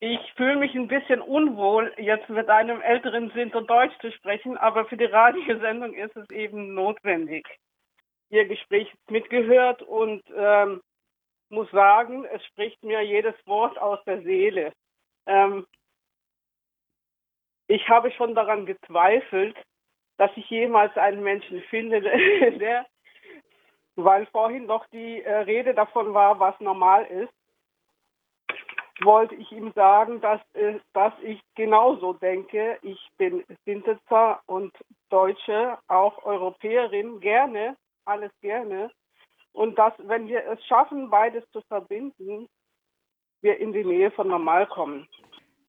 [0.00, 4.84] Ich fühle mich ein bisschen unwohl, jetzt mit einem älteren Sinter Deutsch zu sprechen, aber
[4.84, 7.46] für die Radiosendung ist es eben notwendig.
[8.28, 10.82] Ihr Gespräch mitgehört und ähm,
[11.48, 14.72] muss sagen, es spricht mir jedes Wort aus der Seele.
[15.26, 15.66] Ähm,
[17.68, 19.56] ich habe schon daran gezweifelt,
[20.18, 22.00] dass ich jemals einen Menschen finde,
[22.58, 22.86] der,
[23.96, 27.32] weil vorhin noch die äh, Rede davon war, was normal ist,
[29.02, 32.78] wollte ich ihm sagen, dass, äh, dass ich genauso denke.
[32.82, 34.72] Ich bin Sintitzer und
[35.10, 38.90] Deutsche, auch Europäerin, gerne, alles gerne.
[39.52, 42.46] Und dass, wenn wir es schaffen, beides zu verbinden,
[43.42, 45.06] wir in die Nähe von normal kommen.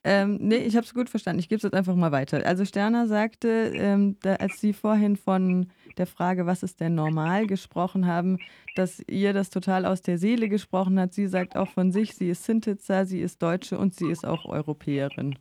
[0.03, 1.39] Ähm, nee, ich habe es gut verstanden.
[1.39, 2.45] Ich gebe es jetzt einfach mal weiter.
[2.45, 7.47] Also Sterner sagte, ähm, da, als Sie vorhin von der Frage, was ist denn normal,
[7.47, 8.39] gesprochen haben,
[8.75, 11.13] dass ihr das total aus der Seele gesprochen hat.
[11.13, 14.45] Sie sagt auch von sich, sie ist Sintitzer, sie ist Deutsche und sie ist auch
[14.45, 15.37] Europäerin.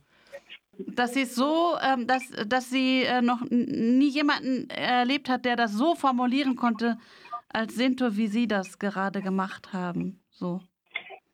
[0.79, 5.55] Dass sie es so, ähm, dass, dass sie äh, noch nie jemanden erlebt hat, der
[5.55, 6.97] das so formulieren konnte
[7.51, 10.19] als Sinto, wie Sie das gerade gemacht haben.
[10.29, 10.61] So.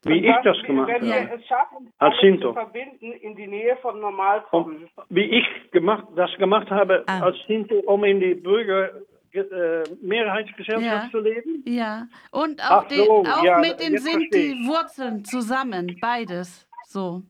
[0.06, 1.02] Wie ich das gemacht habe.
[1.02, 2.50] Wenn wir es schaffen, als Sinto.
[2.50, 4.90] zu verbinden, in die Nähe von normal kommen.
[5.10, 7.22] Wie ich gemacht, das gemacht habe ah.
[7.22, 8.92] als Sinto, um in die Bürger
[9.34, 11.10] äh, Mehrheitsgesellschaft ja.
[11.12, 11.64] zu leben.
[11.68, 16.68] Ja, und auch, so, den, auch ja, mit den Sinti-Wurzeln zusammen, beides.
[16.88, 17.24] So.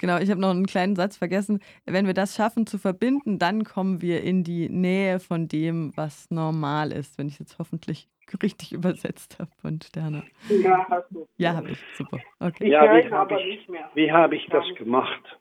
[0.00, 1.60] Genau, ich habe noch einen kleinen Satz vergessen.
[1.86, 6.30] Wenn wir das schaffen zu verbinden, dann kommen wir in die Nähe von dem, was
[6.30, 8.08] normal ist, wenn ich jetzt hoffentlich
[8.42, 10.24] richtig übersetzt habe von Sterne.
[10.48, 11.26] Ja, hast du.
[11.36, 11.78] Ja, habe ich.
[11.94, 12.18] Super.
[12.40, 12.64] Okay.
[12.64, 13.90] Ich ja, höre aber ich, nicht mehr.
[13.94, 15.38] Wie habe ich das gemacht?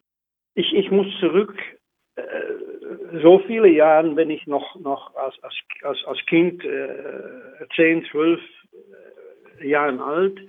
[0.55, 1.57] Ich, ich muss zurück,
[3.21, 5.56] so viele Jahre, wenn ich noch, noch als, als,
[6.06, 8.39] als, Kind, äh, 10, 12
[9.60, 10.39] äh, Jahren alt,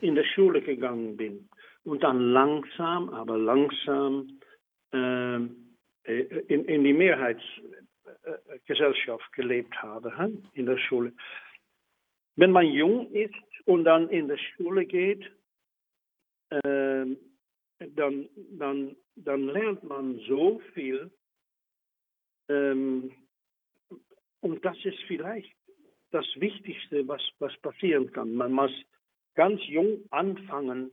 [0.00, 1.46] in der Schule gegangen bin
[1.84, 4.40] und dann langsam, aber langsam
[4.92, 10.12] ähm, äh, in, in die Mehrheitsgesellschaft gelebt habe,
[10.54, 11.12] in der Schule.
[12.36, 13.34] Wenn man jung ist
[13.66, 15.30] und dann in die Schule geht,
[16.50, 17.04] äh,
[17.96, 18.28] dann,
[18.58, 21.10] dann, dann lernt man so viel.
[22.48, 23.12] Ähm,
[24.40, 25.54] und das ist vielleicht
[26.10, 28.34] das Wichtigste, was, was passieren kann.
[28.34, 28.72] Man muss
[29.34, 30.90] ganz jung anfangen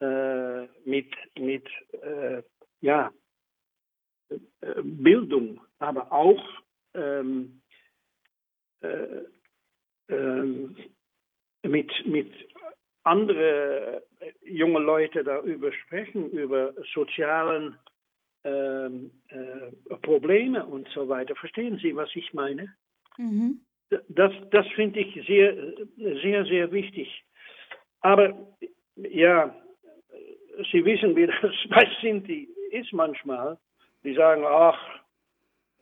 [0.00, 1.66] äh, mit, mit
[2.02, 2.42] äh,
[2.80, 3.12] ja,
[4.28, 6.44] äh, Bildung, aber auch
[6.94, 7.62] ähm,
[8.80, 9.24] äh,
[10.08, 10.76] ähm,
[11.62, 12.32] mit, mit
[13.02, 14.00] anderen
[14.78, 17.76] junge Leute darüber sprechen, über sozialen
[18.44, 21.34] ähm, äh, Probleme und so weiter.
[21.36, 22.74] Verstehen Sie, was ich meine?
[23.16, 23.60] Mhm.
[24.08, 25.54] Das, das finde ich sehr,
[26.22, 27.24] sehr, sehr wichtig.
[28.00, 28.34] Aber
[28.96, 29.54] ja,
[30.70, 33.58] Sie wissen, wie das bei Sinti ist manchmal.
[34.04, 34.78] Die sagen, ach,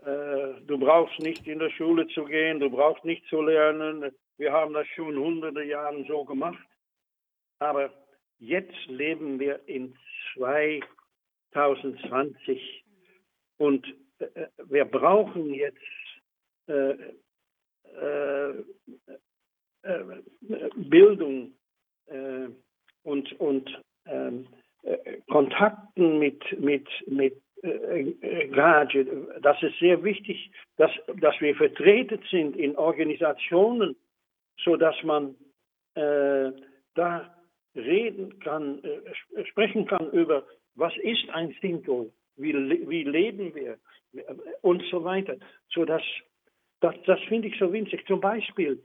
[0.01, 4.11] äh, du brauchst nicht in der Schule zu gehen, du brauchst nicht zu lernen.
[4.39, 6.67] Wir haben das schon hunderte Jahre so gemacht.
[7.59, 7.91] Aber
[8.38, 9.94] jetzt leben wir in
[10.35, 12.85] 2020
[13.59, 13.87] und
[14.18, 15.79] äh, wir brauchen jetzt
[16.68, 16.96] äh,
[18.01, 18.51] äh,
[19.83, 20.22] äh
[20.77, 21.53] Bildung
[22.07, 22.49] äh,
[23.03, 24.49] und, und ähm,
[25.29, 29.38] Kontakten mit, mit, mit äh, Grade.
[29.42, 33.96] Das ist sehr wichtig, dass, dass wir vertreten sind in Organisationen,
[34.62, 35.35] sodass man
[35.94, 36.53] äh,
[36.94, 37.36] da
[37.77, 42.53] reden kann, äh, sprechen kann über, was ist ein Sinto, wie,
[42.89, 43.79] wie leben wir
[44.62, 45.37] und so weiter.
[45.71, 46.03] So dass,
[46.81, 48.07] das, das finde ich so winzig.
[48.07, 48.83] Zum Beispiel,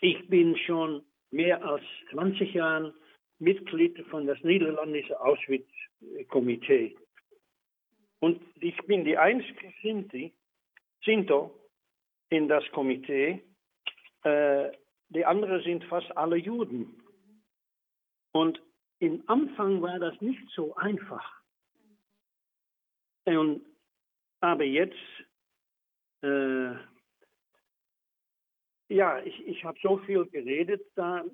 [0.00, 2.94] ich bin schon mehr als 20 Jahre
[3.38, 6.96] Mitglied von das niederländische Auschwitz-Komitee.
[8.20, 10.32] Und ich bin die einzige Sinti,
[11.04, 11.54] Sinto
[12.30, 13.42] in das Komitee.
[14.22, 14.70] Äh,
[15.10, 17.00] die anderen sind fast alle Juden.
[18.36, 18.60] Und
[18.98, 21.26] im Anfang war das nicht so einfach.
[23.24, 23.64] Und,
[24.40, 25.06] aber jetzt,
[26.22, 26.72] äh,
[28.88, 31.24] ja, ich, ich habe so viel geredet da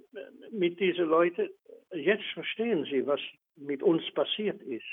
[0.53, 1.51] mit diesen Leuten.
[1.93, 3.21] Jetzt verstehen sie, was
[3.57, 4.87] mit uns passiert ist.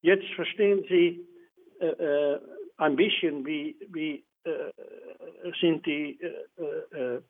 [0.00, 1.28] Jetzt verstehen sie
[1.78, 2.40] äh, äh,
[2.78, 4.72] ein bisschen, wie, wie äh,
[5.60, 7.22] sind die äh, äh,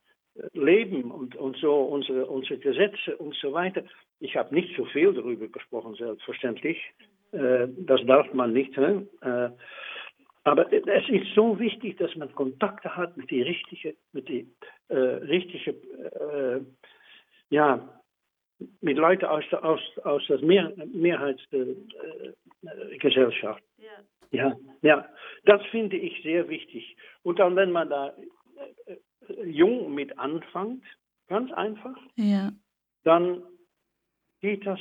[0.52, 3.84] Leben und, und so unsere, unsere Gesetze und so weiter.
[4.20, 6.78] Ich habe nicht so viel darüber gesprochen, selbstverständlich.
[7.32, 8.76] Äh, das darf man nicht.
[8.76, 9.06] Ne?
[10.44, 14.46] Aber es ist so wichtig, dass man Kontakte hat mit die richtige, mit die
[14.88, 16.60] äh, richtige, äh,
[17.48, 17.88] ja,
[18.82, 23.62] mit Leuten aus der, aus, aus der Mehr, Mehrheitsgesellschaft.
[23.78, 24.48] Äh, ja.
[24.48, 25.08] ja, ja,
[25.46, 26.94] das finde ich sehr wichtig.
[27.22, 28.14] Und dann, wenn man da
[28.86, 28.96] äh,
[29.44, 30.84] jung mit anfängt,
[31.28, 32.52] ganz einfach, ja.
[33.04, 33.42] dann
[34.40, 34.80] geht das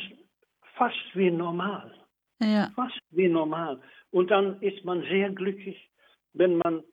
[0.76, 1.94] fast wie normal.
[2.42, 2.70] Ja.
[2.76, 3.82] Fast wie normal.
[4.12, 5.90] Und dann ist man sehr glücklich,
[6.34, 6.84] wenn man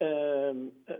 [0.00, 0.94] ähm, äh,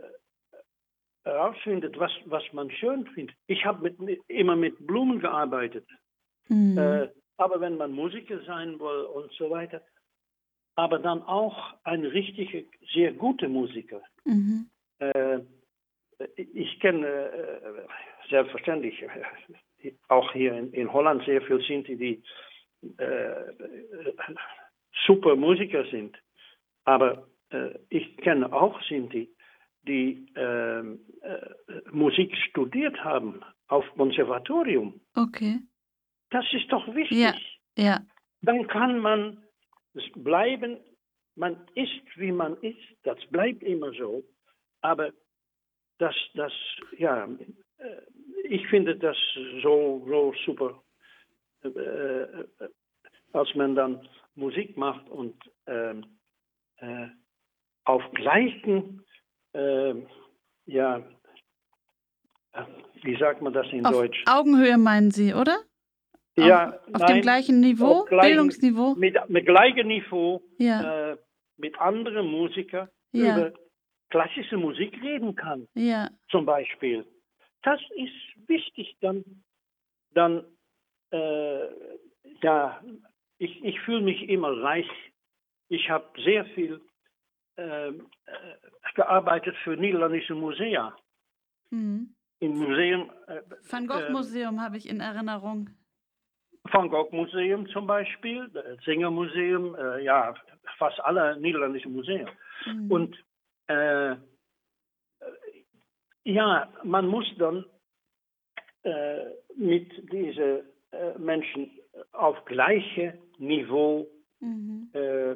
[1.23, 3.35] herausfindet, was, was man schön findet.
[3.47, 3.89] Ich habe
[4.27, 5.87] immer mit Blumen gearbeitet.
[6.47, 6.77] Mhm.
[6.77, 9.81] Äh, aber wenn man Musiker sein will und so weiter,
[10.75, 14.01] aber dann auch ein richtiger, sehr guter Musiker.
[14.25, 14.69] Mhm.
[14.99, 15.39] Äh,
[16.35, 19.01] ich kenne äh, selbstverständlich
[19.83, 22.23] äh, auch hier in, in, Holland sehr viel Sinti, die
[22.97, 23.53] äh,
[25.05, 26.17] super Musiker sind.
[26.85, 27.27] Aber
[27.89, 29.27] ich kenne auch Sinti,
[29.87, 30.85] die äh, äh,
[31.91, 34.99] Musik studiert haben auf Konservatorium.
[35.15, 35.59] Okay.
[36.29, 37.17] Das ist doch wichtig.
[37.17, 37.33] Ja,
[37.77, 37.99] ja.
[38.41, 39.43] Dann kann man
[40.15, 40.77] bleiben,
[41.35, 44.23] man ist, wie man ist, das bleibt immer so.
[44.81, 45.11] Aber
[45.99, 46.51] das, das,
[46.97, 47.25] ja,
[47.77, 48.01] äh,
[48.43, 49.17] ich finde das
[49.61, 50.81] so, so super,
[51.63, 52.45] äh,
[53.33, 55.35] als man dann Musik macht und
[55.67, 56.05] ähm,
[56.77, 57.07] äh,
[57.83, 59.05] auf gleichen,
[59.53, 59.93] äh,
[60.65, 61.03] ja,
[63.03, 64.23] wie sagt man das in auf Deutsch?
[64.27, 65.59] Augenhöhe meinen Sie, oder?
[66.37, 68.95] Ja, auf, auf nein, dem gleichen Niveau, gleichen, Bildungsniveau?
[68.95, 71.11] Mit, mit gleichem Niveau, ja.
[71.11, 71.17] äh,
[71.57, 73.35] mit anderen Musikern ja.
[73.35, 73.53] über
[74.09, 75.67] klassische Musik reden kann.
[75.73, 76.09] Ja.
[76.29, 77.05] Zum Beispiel.
[77.63, 79.23] Das ist wichtig, dann,
[80.13, 80.45] dann
[81.11, 81.67] äh,
[82.41, 82.81] ja,
[83.37, 84.89] ich, ich fühle mich immer reich.
[85.69, 86.81] Ich habe sehr viel
[87.57, 88.31] ähm, äh,
[88.95, 90.91] gearbeitet für niederländische Museen.
[91.69, 92.15] Mhm.
[92.39, 93.11] Im Museum.
[93.27, 95.69] Äh, Van Gogh äh, Museum habe ich in Erinnerung.
[96.63, 100.33] Van Gogh Museum zum Beispiel, das Singer Museum, äh, ja,
[100.77, 102.29] fast alle niederländischen Museen.
[102.65, 102.91] Mhm.
[102.91, 103.17] Und
[103.69, 104.15] äh,
[106.25, 107.65] ja, man muss dann
[108.83, 110.63] äh, mit diesen
[111.17, 111.69] Menschen
[112.13, 114.07] auf gleiche Niveau
[114.39, 114.89] mhm.
[114.93, 115.35] äh,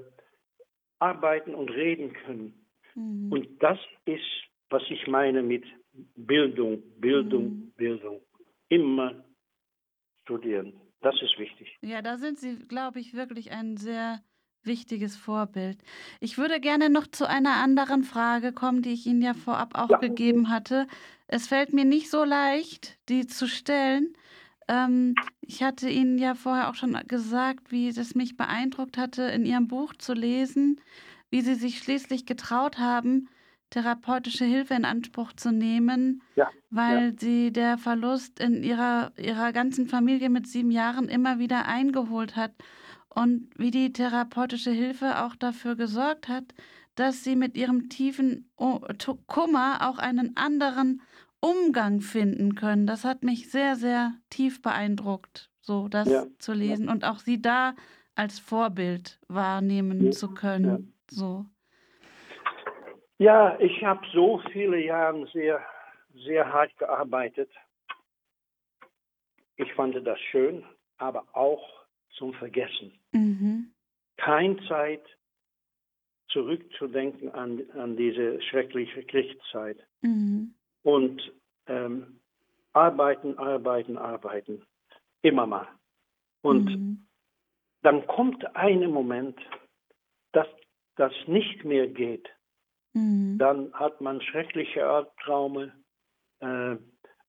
[0.99, 2.65] arbeiten und reden können.
[2.95, 3.31] Mhm.
[3.31, 4.25] Und das ist,
[4.69, 5.63] was ich meine mit
[6.15, 7.71] Bildung, Bildung, mhm.
[7.75, 8.21] Bildung.
[8.69, 9.23] Immer
[10.23, 10.73] studieren.
[11.01, 11.77] Das ist wichtig.
[11.81, 14.21] Ja, da sind Sie, glaube ich, wirklich ein sehr
[14.65, 15.77] wichtiges Vorbild.
[16.19, 19.89] Ich würde gerne noch zu einer anderen Frage kommen, die ich Ihnen ja vorab auch
[19.89, 19.97] ja.
[19.97, 20.87] gegeben hatte.
[21.27, 24.15] Es fällt mir nicht so leicht, die zu stellen,
[24.67, 29.45] ähm, ich hatte Ihnen ja vorher auch schon gesagt, wie es mich beeindruckt hatte, in
[29.45, 30.79] Ihrem Buch zu lesen,
[31.29, 33.29] wie Sie sich schließlich getraut haben,
[33.69, 37.13] therapeutische Hilfe in Anspruch zu nehmen, ja, weil ja.
[37.17, 42.51] Sie der Verlust in ihrer, ihrer ganzen Familie mit sieben Jahren immer wieder eingeholt hat
[43.15, 46.45] und wie die therapeutische Hilfe auch dafür gesorgt hat,
[46.95, 48.51] dass Sie mit Ihrem tiefen
[49.27, 51.01] Kummer auch einen anderen
[51.43, 52.87] Umgang finden können.
[52.87, 56.25] Das hat mich sehr, sehr tief beeindruckt, so das ja.
[56.39, 57.73] zu lesen und auch sie da
[58.15, 60.11] als Vorbild wahrnehmen ja.
[60.11, 60.93] zu können.
[61.09, 61.15] Ja.
[61.17, 61.45] So.
[63.17, 65.59] Ja, ich habe so viele Jahre sehr,
[66.13, 67.49] sehr hart gearbeitet.
[69.57, 70.63] Ich fand das schön,
[70.97, 71.82] aber auch
[72.13, 72.91] zum Vergessen.
[73.11, 73.71] Mhm.
[74.17, 75.03] Keine Zeit
[76.29, 79.77] zurückzudenken an, an diese schreckliche Kriegszeit.
[80.01, 80.53] Mhm.
[80.83, 81.21] Und
[81.67, 82.19] ähm,
[82.73, 84.63] arbeiten, arbeiten, arbeiten.
[85.21, 85.67] Immer mal.
[86.41, 87.05] Und mhm.
[87.83, 89.39] dann kommt ein Moment,
[90.33, 90.47] dass
[90.95, 92.27] das nicht mehr geht.
[92.93, 93.37] Mhm.
[93.37, 95.71] Dann hat man schreckliche Albtraume
[96.39, 96.75] äh,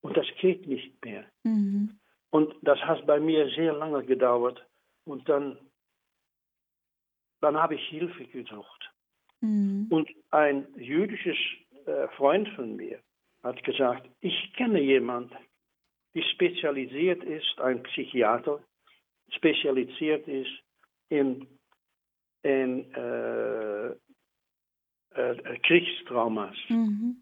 [0.01, 1.25] und das geht nicht mehr.
[1.45, 1.99] Mhm.
[2.31, 4.67] Und das hat bei mir sehr lange gedauert.
[5.05, 5.59] Und dann,
[7.41, 8.91] dann habe ich Hilfe gesucht.
[9.41, 9.87] Mhm.
[9.91, 11.37] Und ein jüdisches
[11.87, 13.01] äh, Freund von mir,
[13.43, 15.37] hat gesagt, ich kenne jemanden,
[16.15, 18.63] die spezialisiert ist, ein Psychiater,
[19.31, 20.53] spezialisiert ist
[21.11, 21.47] in,
[22.43, 23.89] in äh,
[25.15, 26.57] äh, Kriegstraumas.
[26.69, 27.21] Mhm.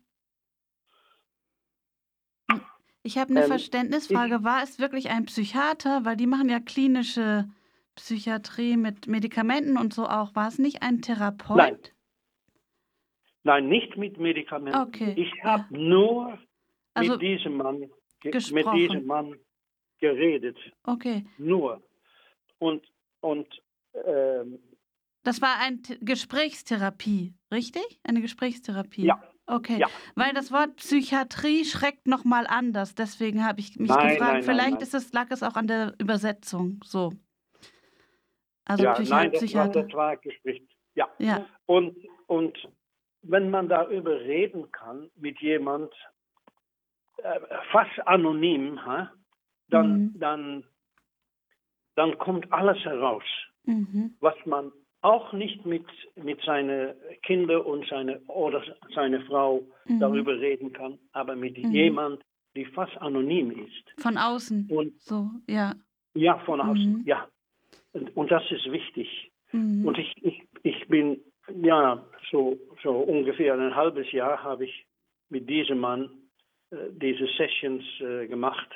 [3.02, 4.44] Ich habe eine Ähm, Verständnisfrage.
[4.44, 6.04] War es wirklich ein Psychiater?
[6.04, 7.48] Weil die machen ja klinische
[7.94, 10.34] Psychiatrie mit Medikamenten und so auch.
[10.34, 11.56] War es nicht ein Therapeut?
[11.56, 11.78] Nein.
[13.44, 14.78] Nein, nicht mit Medikamenten.
[14.80, 16.38] Okay, Ich habe nur
[16.94, 17.90] Also mit diesem Mann ge-
[18.24, 18.76] mit gesprochen.
[18.78, 19.34] diesem Mann
[19.98, 20.56] geredet.
[20.84, 21.24] Okay.
[21.38, 21.82] Nur.
[22.58, 22.84] Und,
[23.20, 23.48] und
[24.06, 24.58] ähm,
[25.24, 28.00] Das war eine Gesprächstherapie, richtig?
[28.04, 29.06] Eine Gesprächstherapie?
[29.06, 29.22] Ja.
[29.46, 29.78] Okay.
[29.80, 29.88] Ja.
[30.14, 32.94] Weil das Wort Psychiatrie schreckt nochmal anders.
[32.94, 34.82] Deswegen habe ich mich Nein, gefragt, nein, vielleicht nein.
[34.82, 36.80] Ist es, lag es auch an der Übersetzung.
[36.84, 37.12] So.
[38.64, 40.62] Also ja, nein, das war, das war Gespräch.
[40.94, 41.08] Ja.
[41.18, 41.46] Ja.
[41.66, 41.96] Und,
[42.26, 42.56] und
[43.22, 45.92] wenn man darüber reden kann mit jemand,
[47.18, 49.06] äh, fast anonym, hä,
[49.68, 50.18] dann, Mhm.
[50.18, 50.64] dann,
[51.96, 53.24] dann kommt alles heraus,
[53.64, 54.14] Mhm.
[54.20, 54.72] was man
[55.02, 55.84] auch nicht mit,
[56.16, 58.62] mit seinen Kindern und seine, oder
[58.94, 59.98] seine Frau Mhm.
[60.00, 61.72] darüber reden kann, aber mit Mhm.
[61.72, 62.22] jemand,
[62.54, 64.00] die fast anonym ist.
[64.00, 64.68] Von außen.
[64.70, 65.74] Und So, ja.
[66.14, 67.02] ja, von außen, Mhm.
[67.06, 67.26] ja.
[67.92, 69.32] Und, und das ist wichtig.
[69.52, 69.86] Mhm.
[69.86, 71.20] Und ich, ich, ich bin,
[71.62, 74.86] ja, so, so ungefähr ein halbes Jahr habe ich
[75.28, 76.10] mit diesem Mann
[76.70, 78.68] äh, diese Sessions äh, gemacht.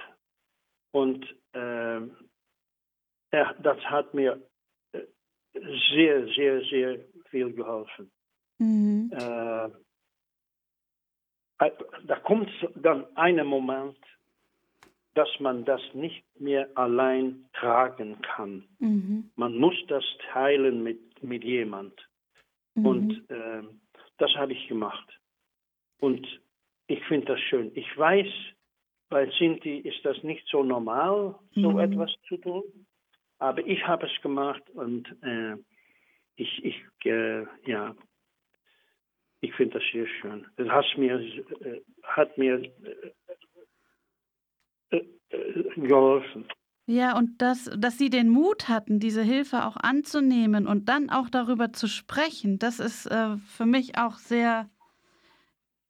[0.93, 2.01] Und äh,
[3.31, 4.41] er, das hat mir
[4.93, 5.01] äh,
[5.93, 6.99] sehr, sehr, sehr
[7.31, 8.11] viel geholfen.
[8.59, 9.11] Mhm.
[9.13, 9.67] Äh,
[11.59, 11.71] äh,
[12.05, 13.99] da kommt dann ein Moment,
[15.17, 18.65] dass man das nicht mehr allein tragen kann.
[18.79, 19.31] Mhm.
[19.35, 21.95] Man muss das teilen mit, mit jemand.
[22.75, 22.87] Mhm.
[22.87, 23.63] Und äh,
[24.19, 25.09] das habe ich gemacht.
[26.01, 26.27] Und
[26.87, 27.73] ich finde das schön.
[27.75, 28.29] Ich weiß,
[29.09, 31.79] bei Sinti ist das nicht so normal, so Mhm.
[31.79, 32.65] etwas zu tun.
[33.39, 35.57] Aber ich habe es gemacht und äh,
[36.37, 36.77] ich, ich
[37.07, 37.97] äh, ja,
[39.41, 40.47] ich finde das sehr schön.
[40.57, 43.13] Es hat mir, äh, hat mir äh,
[45.77, 46.47] geholfen.
[46.89, 51.29] Ja, und dass, dass Sie den Mut hatten, diese Hilfe auch anzunehmen und dann auch
[51.29, 54.69] darüber zu sprechen, das ist äh, für mich auch sehr.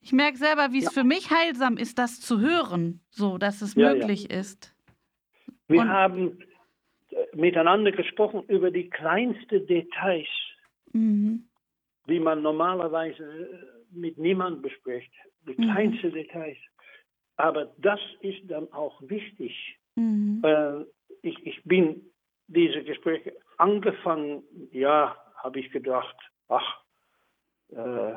[0.00, 3.74] Ich merke selber, wie es für mich heilsam ist, das zu hören, so dass es
[3.74, 3.94] Ja, ja.
[3.94, 4.74] möglich ist.
[5.68, 6.38] Wir Und- haben
[7.10, 10.28] äh, miteinander gesprochen über die kleinsten Details,
[10.92, 11.46] Mhm.
[12.08, 13.56] die man normalerweise äh,
[13.90, 15.12] mit niemandem bespricht.
[15.46, 15.72] Die Mhm.
[15.72, 16.56] kleinsten Details.
[17.36, 19.78] Aber das ist dann auch wichtig.
[19.94, 20.42] Mhm.
[20.44, 20.84] Äh,
[21.22, 22.10] ich, ich bin
[22.48, 26.16] diese Gespräche angefangen, ja, habe ich gedacht,
[26.48, 26.82] ach,
[27.70, 28.16] äh,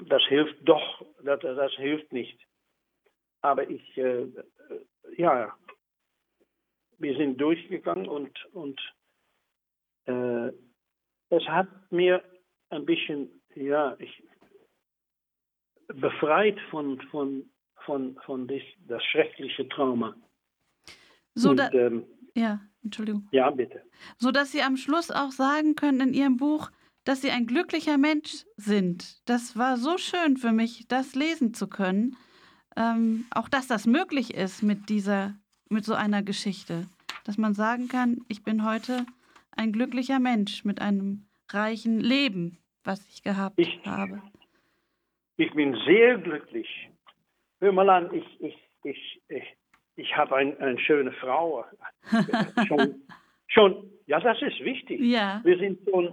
[0.00, 2.38] das hilft doch, das, das hilft nicht.
[3.42, 4.30] Aber ich, äh, äh,
[5.16, 5.54] ja,
[6.98, 8.78] wir sind durchgegangen und, und
[10.06, 10.52] äh,
[11.30, 12.22] es hat mir
[12.68, 14.22] ein bisschen, ja, ich,
[15.94, 17.44] befreit von, von,
[17.84, 20.14] von, von dis, das schreckliche Trauma.
[21.34, 23.28] So, und, da, ähm, ja, Entschuldigung.
[23.32, 23.82] ja, bitte.
[24.18, 26.70] So dass Sie am Schluss auch sagen können in Ihrem Buch,
[27.04, 29.20] dass Sie ein glücklicher Mensch sind.
[29.28, 32.16] Das war so schön für mich, das lesen zu können.
[32.76, 35.34] Ähm, auch dass das möglich ist mit dieser,
[35.68, 36.86] mit so einer Geschichte.
[37.24, 39.06] Dass man sagen kann, ich bin heute
[39.52, 44.22] ein glücklicher Mensch mit einem reichen Leben, was ich gehabt Ich- habe.
[45.40, 46.68] Ich bin sehr glücklich.
[47.60, 49.56] Hör mal an, ich, ich, ich, ich,
[49.96, 51.64] ich habe ein, eine schöne Frau.
[52.68, 53.02] schon,
[53.46, 55.00] schon, ja, das ist wichtig.
[55.00, 56.12] Ja, Wir sind schon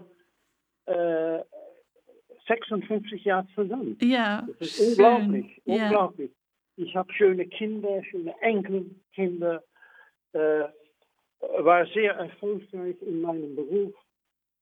[0.85, 1.43] äh,
[2.47, 3.97] 56 Jahre zusammen.
[4.01, 4.47] ja.
[4.47, 4.87] Das ist schön.
[4.91, 5.73] unglaublich, Ja.
[5.83, 6.31] unglaublich.
[6.77, 9.61] Ich habe schöne Kinder, schöne Enkelkinder,
[10.31, 10.63] äh,
[11.59, 13.93] war sehr erfolgreich in meinem Beruf.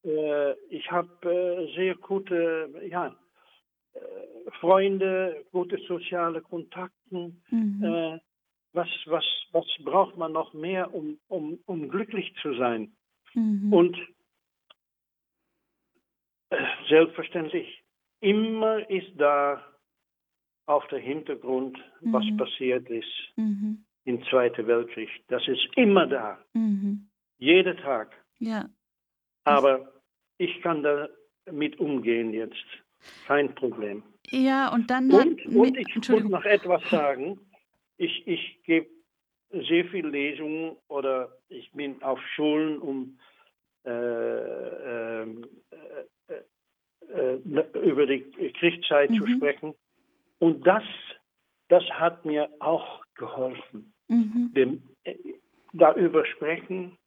[0.04, 3.16] Äh, ich habe äh, sehr gute ja,
[4.60, 7.34] Freunde, gute soziale Kontakte.
[7.50, 7.84] Mhm.
[7.84, 8.20] Äh,
[8.74, 12.96] was, was, was braucht man noch mehr, um, um, um glücklich zu sein?
[13.34, 13.74] Mhm.
[13.74, 13.98] Und
[16.50, 16.58] äh,
[16.90, 17.84] selbstverständlich,
[18.20, 19.64] immer ist da
[20.68, 22.38] auf der Hintergrund, was Mhm.
[22.38, 23.86] passiert ist Mhm.
[24.06, 25.10] im Zweiten Weltkrieg.
[25.28, 27.08] Das ist immer da, Mhm.
[27.38, 28.16] jeden Tag.
[28.40, 28.68] Ja.
[29.44, 29.94] Aber
[30.38, 32.66] ich kann damit umgehen jetzt.
[33.28, 34.04] Kein Problem.
[34.32, 35.28] Ja, und dann hat.
[35.28, 37.40] Und, und ich muss noch etwas sagen.
[37.98, 38.88] Ich, ich gebe
[39.52, 43.18] sehr viel Lesungen oder ich bin auf Schulen, um
[43.86, 45.48] äh, ähm,
[46.28, 48.24] äh, äh, äh, über die
[48.60, 49.36] Kriegszeit zu Mhm.
[49.36, 49.76] sprechen.
[50.40, 50.84] Und das,
[51.70, 53.94] das hat mir auch geholfen.
[54.08, 54.52] Mhm.
[54.54, 55.16] Dem, äh,
[55.74, 56.98] darüber sprechen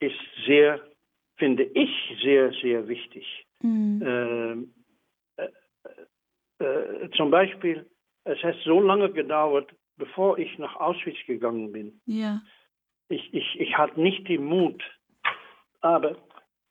[0.00, 0.80] ist sehr,
[1.36, 1.90] finde ich,
[2.22, 3.46] sehr, sehr wichtig.
[3.62, 4.72] Mhm.
[6.58, 7.88] Äh, zum Beispiel,
[8.24, 12.00] es hat so lange gedauert, bevor ich nach Auschwitz gegangen bin.
[12.06, 12.40] Ja.
[13.08, 14.82] Ich, ich, ich hatte nicht den Mut,
[15.80, 16.16] aber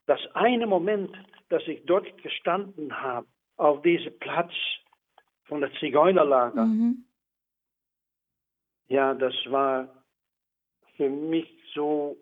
[0.05, 1.11] das eine Moment,
[1.49, 3.27] dass ich dort gestanden habe,
[3.57, 4.51] auf diesem Platz
[5.45, 7.05] von der Zigeunerlager, Mhm.
[8.87, 10.03] ja, das war
[10.97, 12.17] für mich so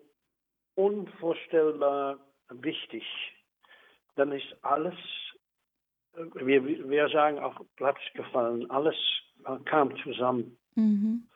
[0.74, 2.18] unvorstellbar
[2.50, 3.04] wichtig.
[4.16, 4.94] Dann ist alles,
[6.34, 8.96] wir, wir sagen auch Platz gefallen, alles
[9.64, 10.56] kam zusammen.
[10.74, 11.28] Mhm.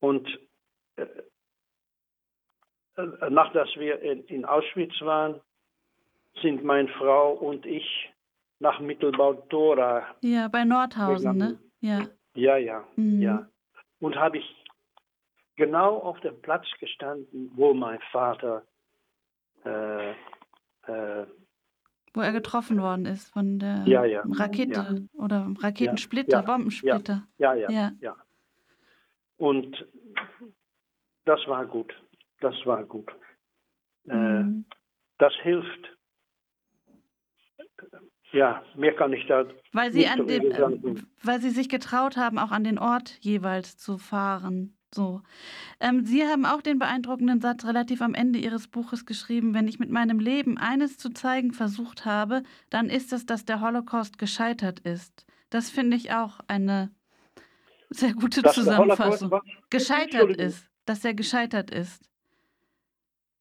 [0.00, 0.28] Und
[0.96, 1.06] äh,
[2.96, 5.40] äh, nachdem wir in, in Auschwitz waren,
[6.40, 8.10] sind meine Frau und ich
[8.58, 10.14] nach Mittelbau-Dora.
[10.22, 11.46] Ja, bei Nordhausen, ne?
[11.48, 11.70] Gegangen.
[11.80, 12.08] Ja.
[12.34, 13.20] Ja, ja, Mhm.
[13.20, 13.48] ja.
[14.00, 14.64] Und habe ich
[15.56, 18.64] genau auf dem Platz gestanden, wo mein Vater
[19.64, 20.10] äh,
[20.86, 21.26] äh,
[22.14, 24.22] Wo er getroffen worden ist von der Ja, ja.
[24.26, 26.42] Rakete oder Raketensplitter, Ja.
[26.42, 27.26] Bombensplitter.
[27.38, 27.92] ja, ja, Ja.
[28.00, 28.16] ja.
[29.38, 29.86] Und
[31.24, 31.92] das war gut.
[32.40, 33.10] Das war gut.
[34.08, 34.64] Äh, Mhm.
[35.18, 35.88] das hilft.
[38.32, 42.16] Ja, mehr kann ich da Weil sie nicht an dem, ähm, weil sie sich getraut
[42.16, 44.76] haben, auch an den Ort jeweils zu fahren.
[44.94, 45.22] So.
[45.80, 49.78] Ähm, sie haben auch den beeindruckenden Satz relativ am Ende Ihres Buches geschrieben: Wenn ich
[49.78, 54.80] mit meinem Leben eines zu zeigen versucht habe, dann ist es, dass der Holocaust gescheitert
[54.80, 55.24] ist.
[55.50, 56.90] Das finde ich auch eine
[57.90, 59.30] sehr gute Dass Zusammenfassung.
[59.30, 59.42] was?
[59.70, 62.02] Gescheitert ist, dass er gescheitert ist.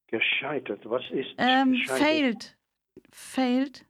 [0.08, 0.82] Gescheitert.
[0.90, 2.00] Was ist Ähm, gescheitert?
[2.00, 2.58] failed.
[3.12, 3.86] Failed.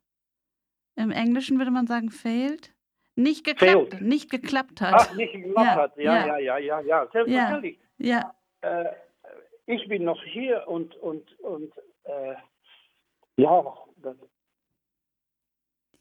[0.96, 2.72] Im Englischen würde man sagen failed.
[3.16, 4.02] Nicht geklappt, Failed.
[4.02, 4.94] nicht geklappt hat.
[4.96, 5.98] Ach, nicht geklappt Ja, hat.
[5.98, 6.38] Ja, ja.
[6.38, 7.08] ja, ja, ja, ja.
[7.12, 7.80] Selbstverständlich.
[7.98, 8.86] Ja, Äh,
[9.66, 12.36] ich bin noch hier und, und, und äh,
[13.38, 13.64] ja,
[13.98, 14.16] das,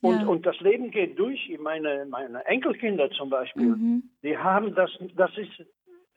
[0.02, 0.26] und, ja.
[0.26, 1.56] und das Leben geht durch.
[1.61, 4.11] Meine, meine Enkelkinder zum Beispiel, mhm.
[4.22, 5.66] die haben das, das ist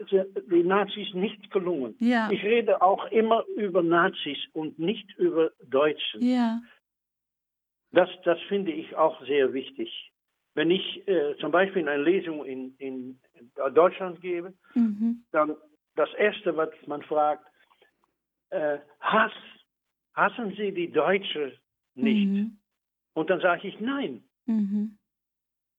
[0.09, 1.95] die Nazis nicht gelungen.
[1.99, 6.21] ja, Ich rede auch immer über Nazis und nicht über Deutschen.
[6.21, 6.61] ja,
[7.91, 10.12] Das, das finde ich auch sehr wichtig.
[10.55, 13.19] Wenn ich äh, zum Beispiel eine Lesung in, in
[13.73, 15.23] Deutschland gebe, mhm.
[15.31, 15.55] dann
[15.95, 17.45] das Erste, was man fragt,
[18.51, 19.31] äh, Hass,
[20.13, 21.57] hassen Sie die Deutsche
[21.95, 22.27] nicht?
[22.27, 22.57] Mhm.
[23.15, 24.97] Und dann sage ich, nein, Mhm.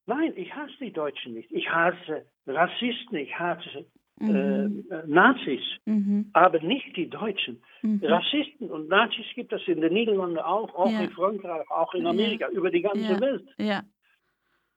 [0.06, 1.52] nein, ich hasse die Deutschen nicht.
[1.52, 3.86] Ich hasse Rassisten, ich hasse
[4.20, 4.84] Mhm.
[4.90, 6.30] äh, Nazis, Mhm.
[6.32, 7.62] aber nicht die Deutschen.
[7.82, 8.00] Mhm.
[8.02, 11.00] Rassisten und Nazis gibt es in den Niederlanden auch, auch Ja.
[11.02, 13.20] in Frankreich, auch in Amerika, über die ganze Ja.
[13.20, 13.44] Welt.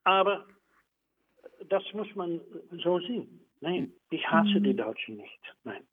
[0.08, 0.46] Aber
[1.70, 2.40] das muss man
[2.82, 3.42] so sehen.
[3.60, 4.64] Nein, ich hasse Mhm.
[4.64, 5.42] die Deutschen nicht.
[5.64, 5.84] Nein.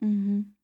[0.00, 0.54] mhm.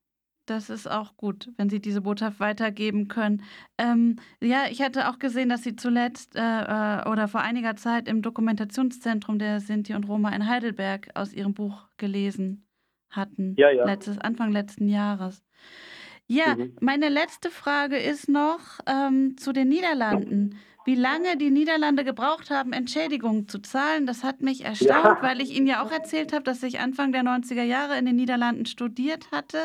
[0.44, 3.42] Das ist auch gut, wenn Sie diese Botschaft weitergeben können.
[3.76, 8.08] Ähm, ja, ich hatte auch gesehen, dass Sie zuletzt äh, äh, oder vor einiger Zeit
[8.08, 12.66] im Dokumentationszentrum der Sinti und Roma in Heidelberg aus Ihrem Buch gelesen
[13.10, 13.56] hatten.
[13.58, 13.84] Ja, ja.
[13.84, 15.44] Letztes, Anfang letzten Jahres.
[16.26, 16.76] Ja, Mhm.
[16.80, 20.56] meine letzte Frage ist noch ähm, zu den Niederlanden.
[20.88, 25.18] Wie lange die Niederlande gebraucht haben, Entschädigungen zu zahlen, das hat mich erstaunt, Ja.
[25.20, 28.16] weil ich Ihnen ja auch erzählt habe, dass ich Anfang der 90er Jahre in den
[28.16, 29.58] Niederlanden studiert hatte.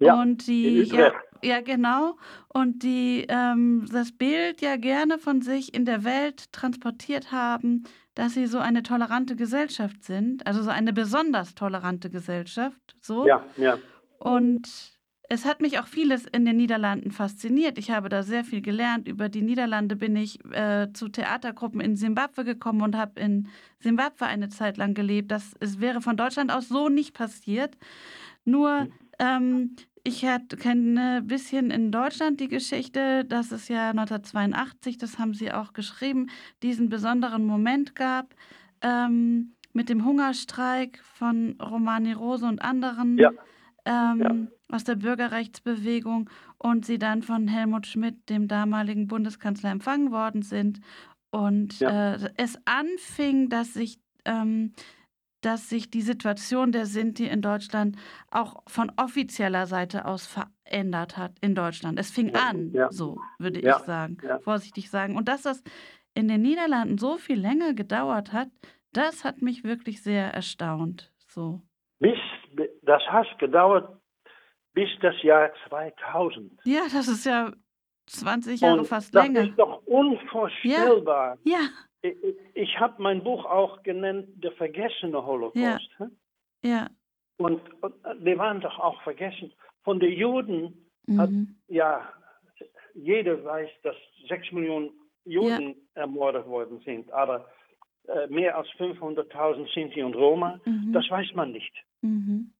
[0.00, 2.16] Ja, und die, ja, ja, genau.
[2.48, 7.84] Und die ähm, das Bild ja gerne von sich in der Welt transportiert haben,
[8.16, 12.96] dass sie so eine tolerante Gesellschaft sind, also so eine besonders tolerante Gesellschaft.
[13.00, 13.24] So.
[13.28, 13.78] Ja, ja.
[14.18, 14.93] Und
[15.28, 17.78] es hat mich auch vieles in den Niederlanden fasziniert.
[17.78, 19.08] Ich habe da sehr viel gelernt.
[19.08, 23.48] Über die Niederlande bin ich äh, zu Theatergruppen in Simbabwe gekommen und habe in
[23.78, 25.30] Simbabwe eine Zeit lang gelebt.
[25.30, 27.76] Das es wäre von Deutschland aus so nicht passiert.
[28.44, 30.26] Nur ähm, ich
[30.58, 35.72] kenne ein bisschen in Deutschland die Geschichte, dass es ja 1982, das haben Sie auch
[35.72, 36.28] geschrieben,
[36.62, 38.34] diesen besonderen Moment gab
[38.82, 43.30] ähm, mit dem Hungerstreik von Romani Rose und anderen Ja.
[43.86, 50.42] ähm, aus der Bürgerrechtsbewegung und sie dann von Helmut Schmidt, dem damaligen Bundeskanzler, empfangen worden
[50.42, 50.80] sind.
[51.30, 52.14] Und Ja.
[52.14, 54.72] äh, es anfing, dass sich, ähm,
[55.42, 57.96] dass sich die Situation der Sinti in Deutschland
[58.30, 61.98] auch von offizieller Seite aus verändert hat in Deutschland.
[61.98, 62.90] Es fing Ja, an, ja.
[62.90, 65.16] so würde ich sagen, vorsichtig sagen.
[65.16, 65.62] Und dass das
[66.14, 68.48] in den Niederlanden so viel länger gedauert hat,
[68.92, 71.12] das hat mich wirklich sehr erstaunt.
[71.26, 71.60] So.
[71.98, 72.18] Bis,
[72.82, 74.00] das hat gedauert
[74.74, 76.52] bis das Jahr 2000.
[76.64, 77.52] Ja, das ist ja
[78.06, 79.48] 20 Jahre Und fast das länger.
[79.48, 81.38] ist doch unvorstellbar.
[81.44, 81.60] Ja,
[82.02, 82.14] Ich,
[82.54, 85.88] ich habe mein Buch auch genannt, Der vergessene Holocaust.
[85.98, 86.04] hä?
[86.62, 86.88] ja.
[87.38, 87.94] Und, und
[88.24, 89.52] die waren doch auch vergessen.
[89.82, 90.86] Von den Juden
[91.18, 91.56] hat, Mhm.
[91.68, 92.08] ja,
[92.94, 93.96] jeder weiß, dass
[94.28, 94.90] sechs Millionen
[95.24, 97.10] Juden ermordet worden sind.
[97.12, 97.46] Aber
[98.06, 100.92] äh, mehr als 500.000 Sinti und Roma, Mhm.
[100.92, 101.72] das weiß man nicht.
[102.02, 102.52] Mhm.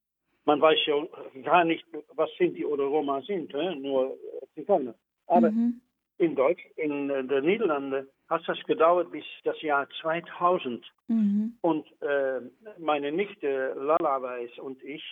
[0.47, 1.07] Man weiß ja
[1.43, 1.85] gar nicht,
[2.15, 4.95] was Sinti oder Roma sind, nur äh, Zigeuner.
[5.27, 5.81] Aber Mhm.
[6.19, 10.85] in Deutsch, in äh, den Niederlanden hat das gedauert bis das Jahr 2000.
[11.09, 11.57] Mhm.
[11.63, 12.41] Und äh,
[12.79, 15.05] meine Nichte Lala Weiß und ich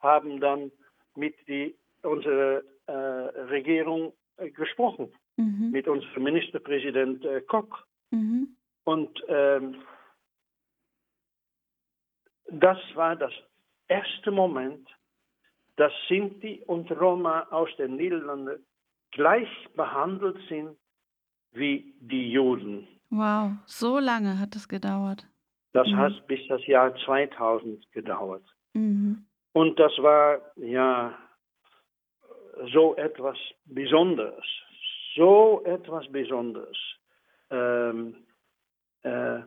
[0.00, 0.72] haben dann
[1.14, 5.70] mit die, unserer äh, Regierung äh, gesprochen, Mhm.
[5.70, 7.78] mit unserem Ministerpräsident äh, Koch.
[8.10, 8.56] Mhm.
[8.84, 9.76] Und ähm,
[12.50, 13.32] das war das
[13.90, 14.88] erste Moment,
[15.76, 18.64] dass Sinti und Roma aus den Niederlanden
[19.12, 20.76] gleich behandelt sind
[21.52, 22.86] wie die Juden.
[23.10, 25.26] Wow, so lange hat es gedauert.
[25.72, 25.96] Das Mhm.
[25.96, 28.44] hat bis das Jahr 2000 gedauert.
[28.74, 29.24] Mhm.
[29.52, 31.16] Und das war ja
[32.72, 34.44] so etwas Besonderes.
[35.16, 36.76] So etwas Besonderes.
[37.50, 38.14] Ähm,
[39.02, 39.40] äh,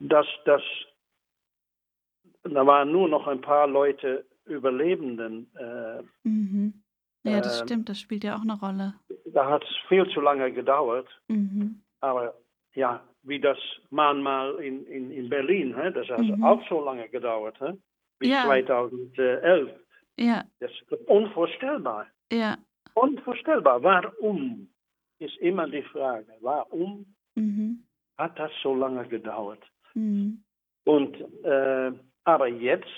[0.00, 0.62] dass das,
[2.54, 5.50] da waren nur noch ein paar Leute Überlebenden.
[5.56, 6.74] Äh, Mhm.
[7.22, 8.94] Ja, das Ähm, stimmt, das spielt ja auch eine Rolle.
[9.26, 11.06] da hat es viel zu lange gedauert.
[11.28, 11.82] Mhm.
[12.00, 12.34] Aber
[12.74, 13.58] ja, wie das
[13.90, 15.90] Mahnmal in, in, in Berlin, hä?
[15.92, 16.42] das hat Mhm.
[16.42, 17.60] auch so lange gedauert.
[17.60, 17.74] Hä?
[18.18, 18.42] Bis Ja.
[18.44, 19.70] 2011.
[20.18, 22.06] Ja, Das ist unvorstellbar.
[22.32, 22.56] ja.
[22.94, 23.82] Unvorstellbar.
[23.82, 24.68] Warum
[25.20, 26.26] ist immer die Frage.
[26.40, 27.84] Warum Mhm.
[28.18, 29.62] hat das so lange gedauert?
[29.94, 30.42] Mhm.
[30.84, 31.92] Und, äh,
[32.24, 32.88] aber jetzt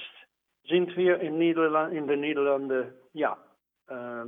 [0.68, 3.36] sind wir in, Niederland, in den Niederlanden, ja,
[3.88, 4.24] äh,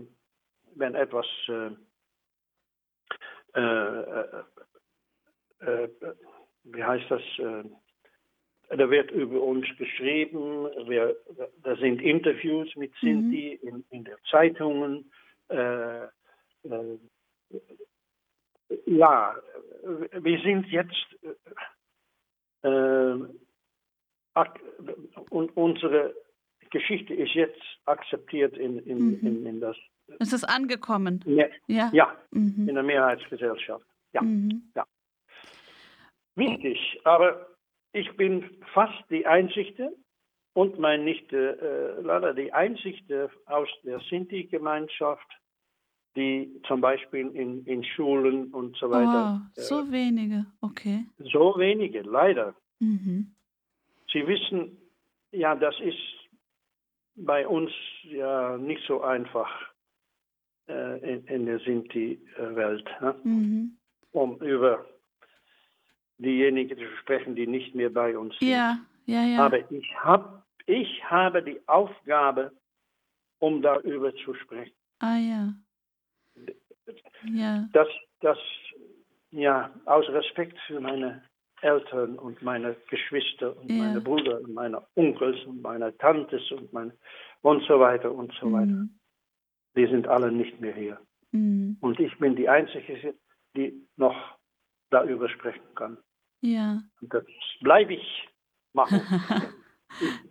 [0.76, 1.70] wenn etwas, äh,
[3.54, 4.00] äh,
[5.60, 5.88] äh, äh,
[6.64, 7.64] wie heißt das, äh,
[8.76, 11.16] da wird über uns geschrieben, wir,
[11.62, 15.12] da sind Interviews mit Sinti in, in den Zeitungen.
[18.86, 19.36] Ja,
[20.12, 21.16] wir sind jetzt
[25.30, 26.14] und unsere
[26.70, 29.26] Geschichte ist jetzt akzeptiert in, in, Mhm.
[29.26, 29.76] in, in das
[30.18, 31.22] Es ist angekommen.
[31.26, 31.90] ja, Ja.
[31.92, 32.68] ja Mhm.
[32.68, 33.86] in der Mehrheitsgesellschaft.
[34.12, 34.22] Ja.
[34.22, 34.70] Mhm.
[36.36, 37.46] Wichtig, aber
[37.92, 39.92] ich bin fast die Einzige
[40.54, 45.26] und meine Nichte äh, leider die Einzige aus der Sinti-Gemeinschaft,
[46.16, 50.46] die zum Beispiel in, in Schulen und so Wow, weiter, so wenige.
[50.60, 51.06] Okay.
[51.20, 52.54] äh, so wenige, leider.
[52.80, 53.33] Mhm.
[54.14, 54.78] Sie wissen,
[55.32, 55.98] ja, das ist
[57.16, 57.70] bei uns
[58.04, 59.50] ja nicht so einfach
[60.68, 63.14] äh, in, in der Sinti-Welt, ne?
[63.24, 63.76] Mhm.
[64.12, 64.86] um über
[66.18, 68.50] diejenigen zu sprechen, die nicht mehr bei uns sind.
[68.50, 69.44] Ja, ja, ja.
[69.44, 72.52] Aber ich, hab, ich habe die Aufgabe,
[73.40, 74.76] um darüber zu sprechen.
[75.00, 75.54] ah ja.
[77.32, 77.68] Ja.
[77.72, 77.88] Das,
[78.20, 78.38] das,
[79.30, 81.24] ja, aus Respekt für meine
[81.64, 83.84] Eltern und meine Geschwister und Ja.
[83.84, 86.92] meine Brüder und meine Onkels und meine Tantes und meine
[87.42, 88.66] und so weiter und so weiter.
[88.66, 88.98] Mhm.
[89.76, 91.00] Die sind alle nicht mehr hier.
[91.32, 91.76] Mhm.
[91.80, 93.14] Und ich bin die Einzige,
[93.56, 94.38] die noch
[94.90, 95.98] darüber sprechen kann.
[96.42, 96.82] Ja.
[97.00, 97.24] Und das
[97.60, 98.28] bleibe ich
[98.72, 99.00] machen.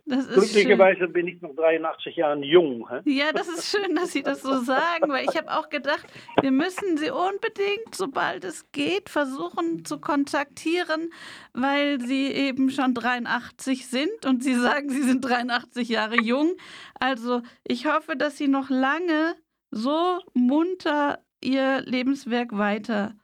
[0.06, 0.34] Ist schön.
[0.34, 2.88] Glücklicherweise bin ich noch 83 Jahre jung.
[2.90, 3.02] Hä?
[3.06, 6.06] Ja, das ist schön, dass Sie das so sagen, weil ich habe auch gedacht,
[6.42, 11.12] wir müssen Sie unbedingt, sobald es geht, versuchen zu kontaktieren,
[11.54, 16.54] weil Sie eben schon 83 sind und Sie sagen, Sie sind 83 Jahre jung.
[17.00, 19.36] Also ich hoffe, dass Sie noch lange
[19.72, 23.16] so munter Ihr Lebenswerk weiter,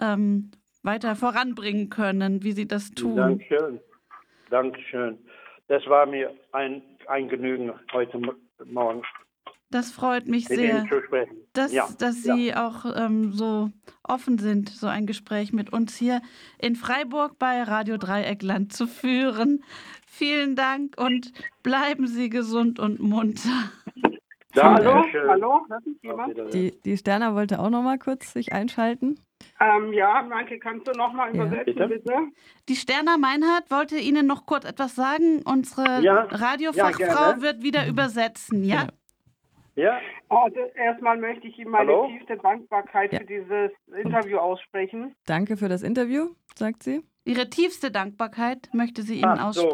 [0.00, 0.50] ähm,
[0.82, 3.16] weiter voranbringen können, wie Sie das tun.
[3.16, 3.80] Dankeschön.
[4.50, 5.18] Dankeschön.
[5.68, 8.34] Das war mir ein, ein Genügen heute Mo-
[8.64, 9.02] Morgen
[9.70, 10.86] Das freut mich mit sehr.
[11.52, 12.36] Dass, ja, dass ja.
[12.36, 13.70] Sie auch ähm, so
[14.02, 16.20] offen sind, so ein Gespräch mit uns hier
[16.58, 19.64] in Freiburg bei Radio Dreieckland zu führen.
[20.06, 23.70] Vielen Dank und bleiben Sie gesund und munter.
[24.56, 25.28] Hallo, Dankeschön.
[25.28, 26.54] hallo, mich Auf jemand?
[26.54, 29.18] Die, die Sterna wollte auch noch mal kurz sich einschalten.
[29.60, 31.44] Ähm, ja, Manke, kannst du nochmal Ja.
[31.44, 31.88] übersetzen, Bitte?
[31.88, 32.12] bitte?
[32.68, 35.42] Die Sterna Meinhardt wollte Ihnen noch kurz etwas sagen.
[35.44, 36.96] Unsere Ja, Radiofachfrau
[37.32, 37.42] gerne.
[37.42, 38.88] wird wieder übersetzen, ja?
[39.76, 42.06] Ja, Also erstmal möchte ich Ihnen meine Hallo?
[42.08, 43.18] tiefste Dankbarkeit Ja.
[43.20, 45.14] für dieses Interview aussprechen.
[45.26, 47.02] Danke für das Interview, sagt sie.
[47.24, 49.70] Ihre tiefste Dankbarkeit möchte sie Ihnen Ach so.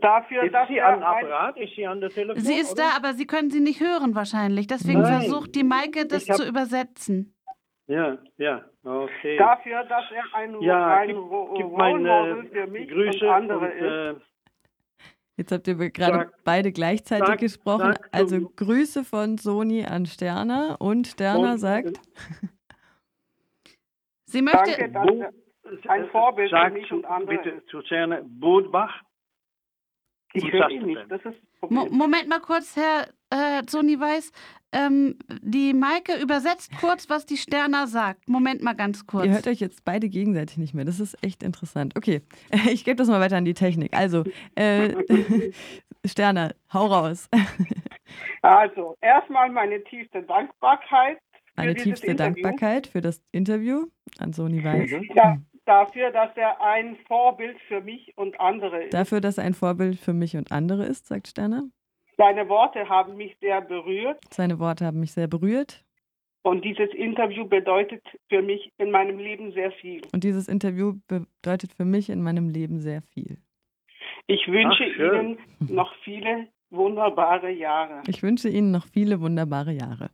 [0.00, 1.56] Dafür, ist dass sie am Apparat?
[1.58, 2.40] Ist sie an der Telefon?
[2.42, 2.82] Sie ist oder?
[2.90, 4.68] da, aber Sie können sie nicht hören wahrscheinlich.
[4.68, 5.22] Deswegen Nein.
[5.22, 7.34] versucht die Maike, das hab- zu übersetzen.
[7.88, 9.36] Ja, ja, okay.
[9.36, 11.08] dafür, dass er ein, ja, ein
[11.56, 13.82] gib, meine für mich Grüße und andere und, ist.
[13.82, 14.14] äh,
[15.36, 17.94] Jetzt habt ihr gerade Sag- beide gleichzeitig sag- gesprochen.
[17.94, 21.98] sag also Grüße von Soni an Sterna und Sterna Und- sagt,
[24.26, 24.88] Sie möchte.
[24.88, 25.32] Danke,
[25.64, 29.00] dass er ein Vorbild für mich und andere bitte zu Zerne Bootbach.
[30.32, 31.86] Ich höre du nicht, das ist das Mo.
[31.90, 34.32] Moment mal kurz, Herr äh, Sony Weiß.
[34.72, 38.28] Ähm, die Maike übersetzt kurz, was die Sterner sagt.
[38.28, 39.26] Moment mal ganz kurz.
[39.26, 40.84] Ihr hört euch jetzt beide gegenseitig nicht mehr.
[40.84, 41.96] Das ist echt interessant.
[41.96, 42.22] Okay,
[42.70, 43.96] ich gebe das mal weiter an die Technik.
[43.96, 44.24] Also,
[44.54, 44.94] äh,
[46.06, 47.28] Sterner, hau raus.
[48.42, 51.18] Also, erstmal meine tiefste Dankbarkeit
[51.54, 52.42] für Eine dieses tiefste Interview.
[52.42, 53.86] Dankbarkeit für das Interview
[54.18, 54.90] an Sony Weiß.
[55.14, 55.38] Ja,
[55.70, 58.94] dafür, dass er ein Vorbild für mich und andere ist.
[58.94, 61.62] Dafür, dass er ein Vorbild für mich und andere ist, sagt Sterner.
[62.16, 65.84] Seine Worte haben mich sehr berührt Seine Worte haben mich sehr berührt.
[66.42, 70.02] und dieses Interview bedeutet für mich in meinem Leben sehr viel.
[70.12, 73.38] Und dieses Interview bedeutet für mich in meinem Leben sehr viel.
[74.26, 74.98] Ich wünsche Ach.
[74.98, 78.02] Ihnen noch viele wunderbare Jahre.
[78.08, 80.10] Ich wünsche Ihnen noch viele wunderbare Jahre.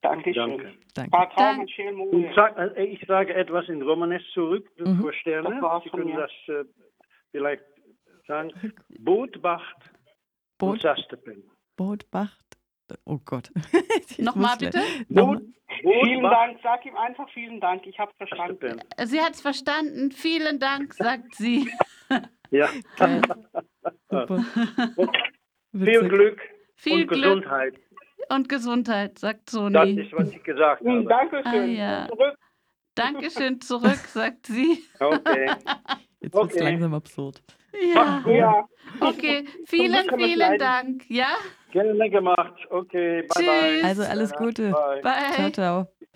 [0.00, 0.34] Dankeschön.
[0.58, 0.72] Danke.
[0.94, 1.10] Danke.
[1.16, 5.10] Vertrauen Dank- und schön Und sag, äh, ich sage etwas in Romanes zurück Mhm.
[5.20, 5.60] Sterne.
[5.84, 6.16] Sie können mir.
[6.16, 6.64] das äh,
[7.30, 7.62] vielleicht
[8.26, 8.50] sagen.
[8.98, 11.44] Bootbacht und Boot, Sastepen.
[11.76, 12.44] Bootbacht.
[13.04, 13.50] Oh Gott.
[14.18, 14.80] Nochmal bitte.
[15.08, 15.42] Nochmal.
[15.80, 18.58] Vielen Dank, sag ihm einfach vielen Dank, ich habe verstanden.
[18.60, 19.06] Sastepen.
[19.08, 20.12] Sie hat es verstanden.
[20.12, 21.68] Vielen Dank, sagt sie.
[22.50, 22.68] Ja.
[25.72, 26.08] Viel.
[26.08, 26.40] Glück
[26.76, 27.74] Viel und Glück Gesundheit.
[28.28, 30.00] Und Gesundheit, sagt Das Sony.
[30.00, 31.04] ist, was ich gesagt habe.
[31.04, 31.46] Dankeschön.
[31.46, 32.06] Ah, ja.
[32.08, 32.36] Zurück.
[32.94, 34.84] Dankeschön zurück, sagt sie.
[35.00, 35.50] Okay.
[36.20, 36.64] Jetzt wird es Okay.
[36.64, 37.42] langsam absurd.
[37.94, 38.22] Ja.
[38.26, 38.64] Ja.
[39.00, 40.58] Okay, vielen, vielen.
[40.58, 41.04] Dank.
[41.08, 41.34] Ja,
[41.72, 42.52] Gerne gemacht.
[42.68, 43.70] Okay, bye bye.
[43.80, 43.84] Tschüss.
[43.84, 44.70] Also alles Gute.
[44.72, 45.00] Bye.
[45.02, 45.32] bye.
[45.32, 45.88] Ciao, ciao.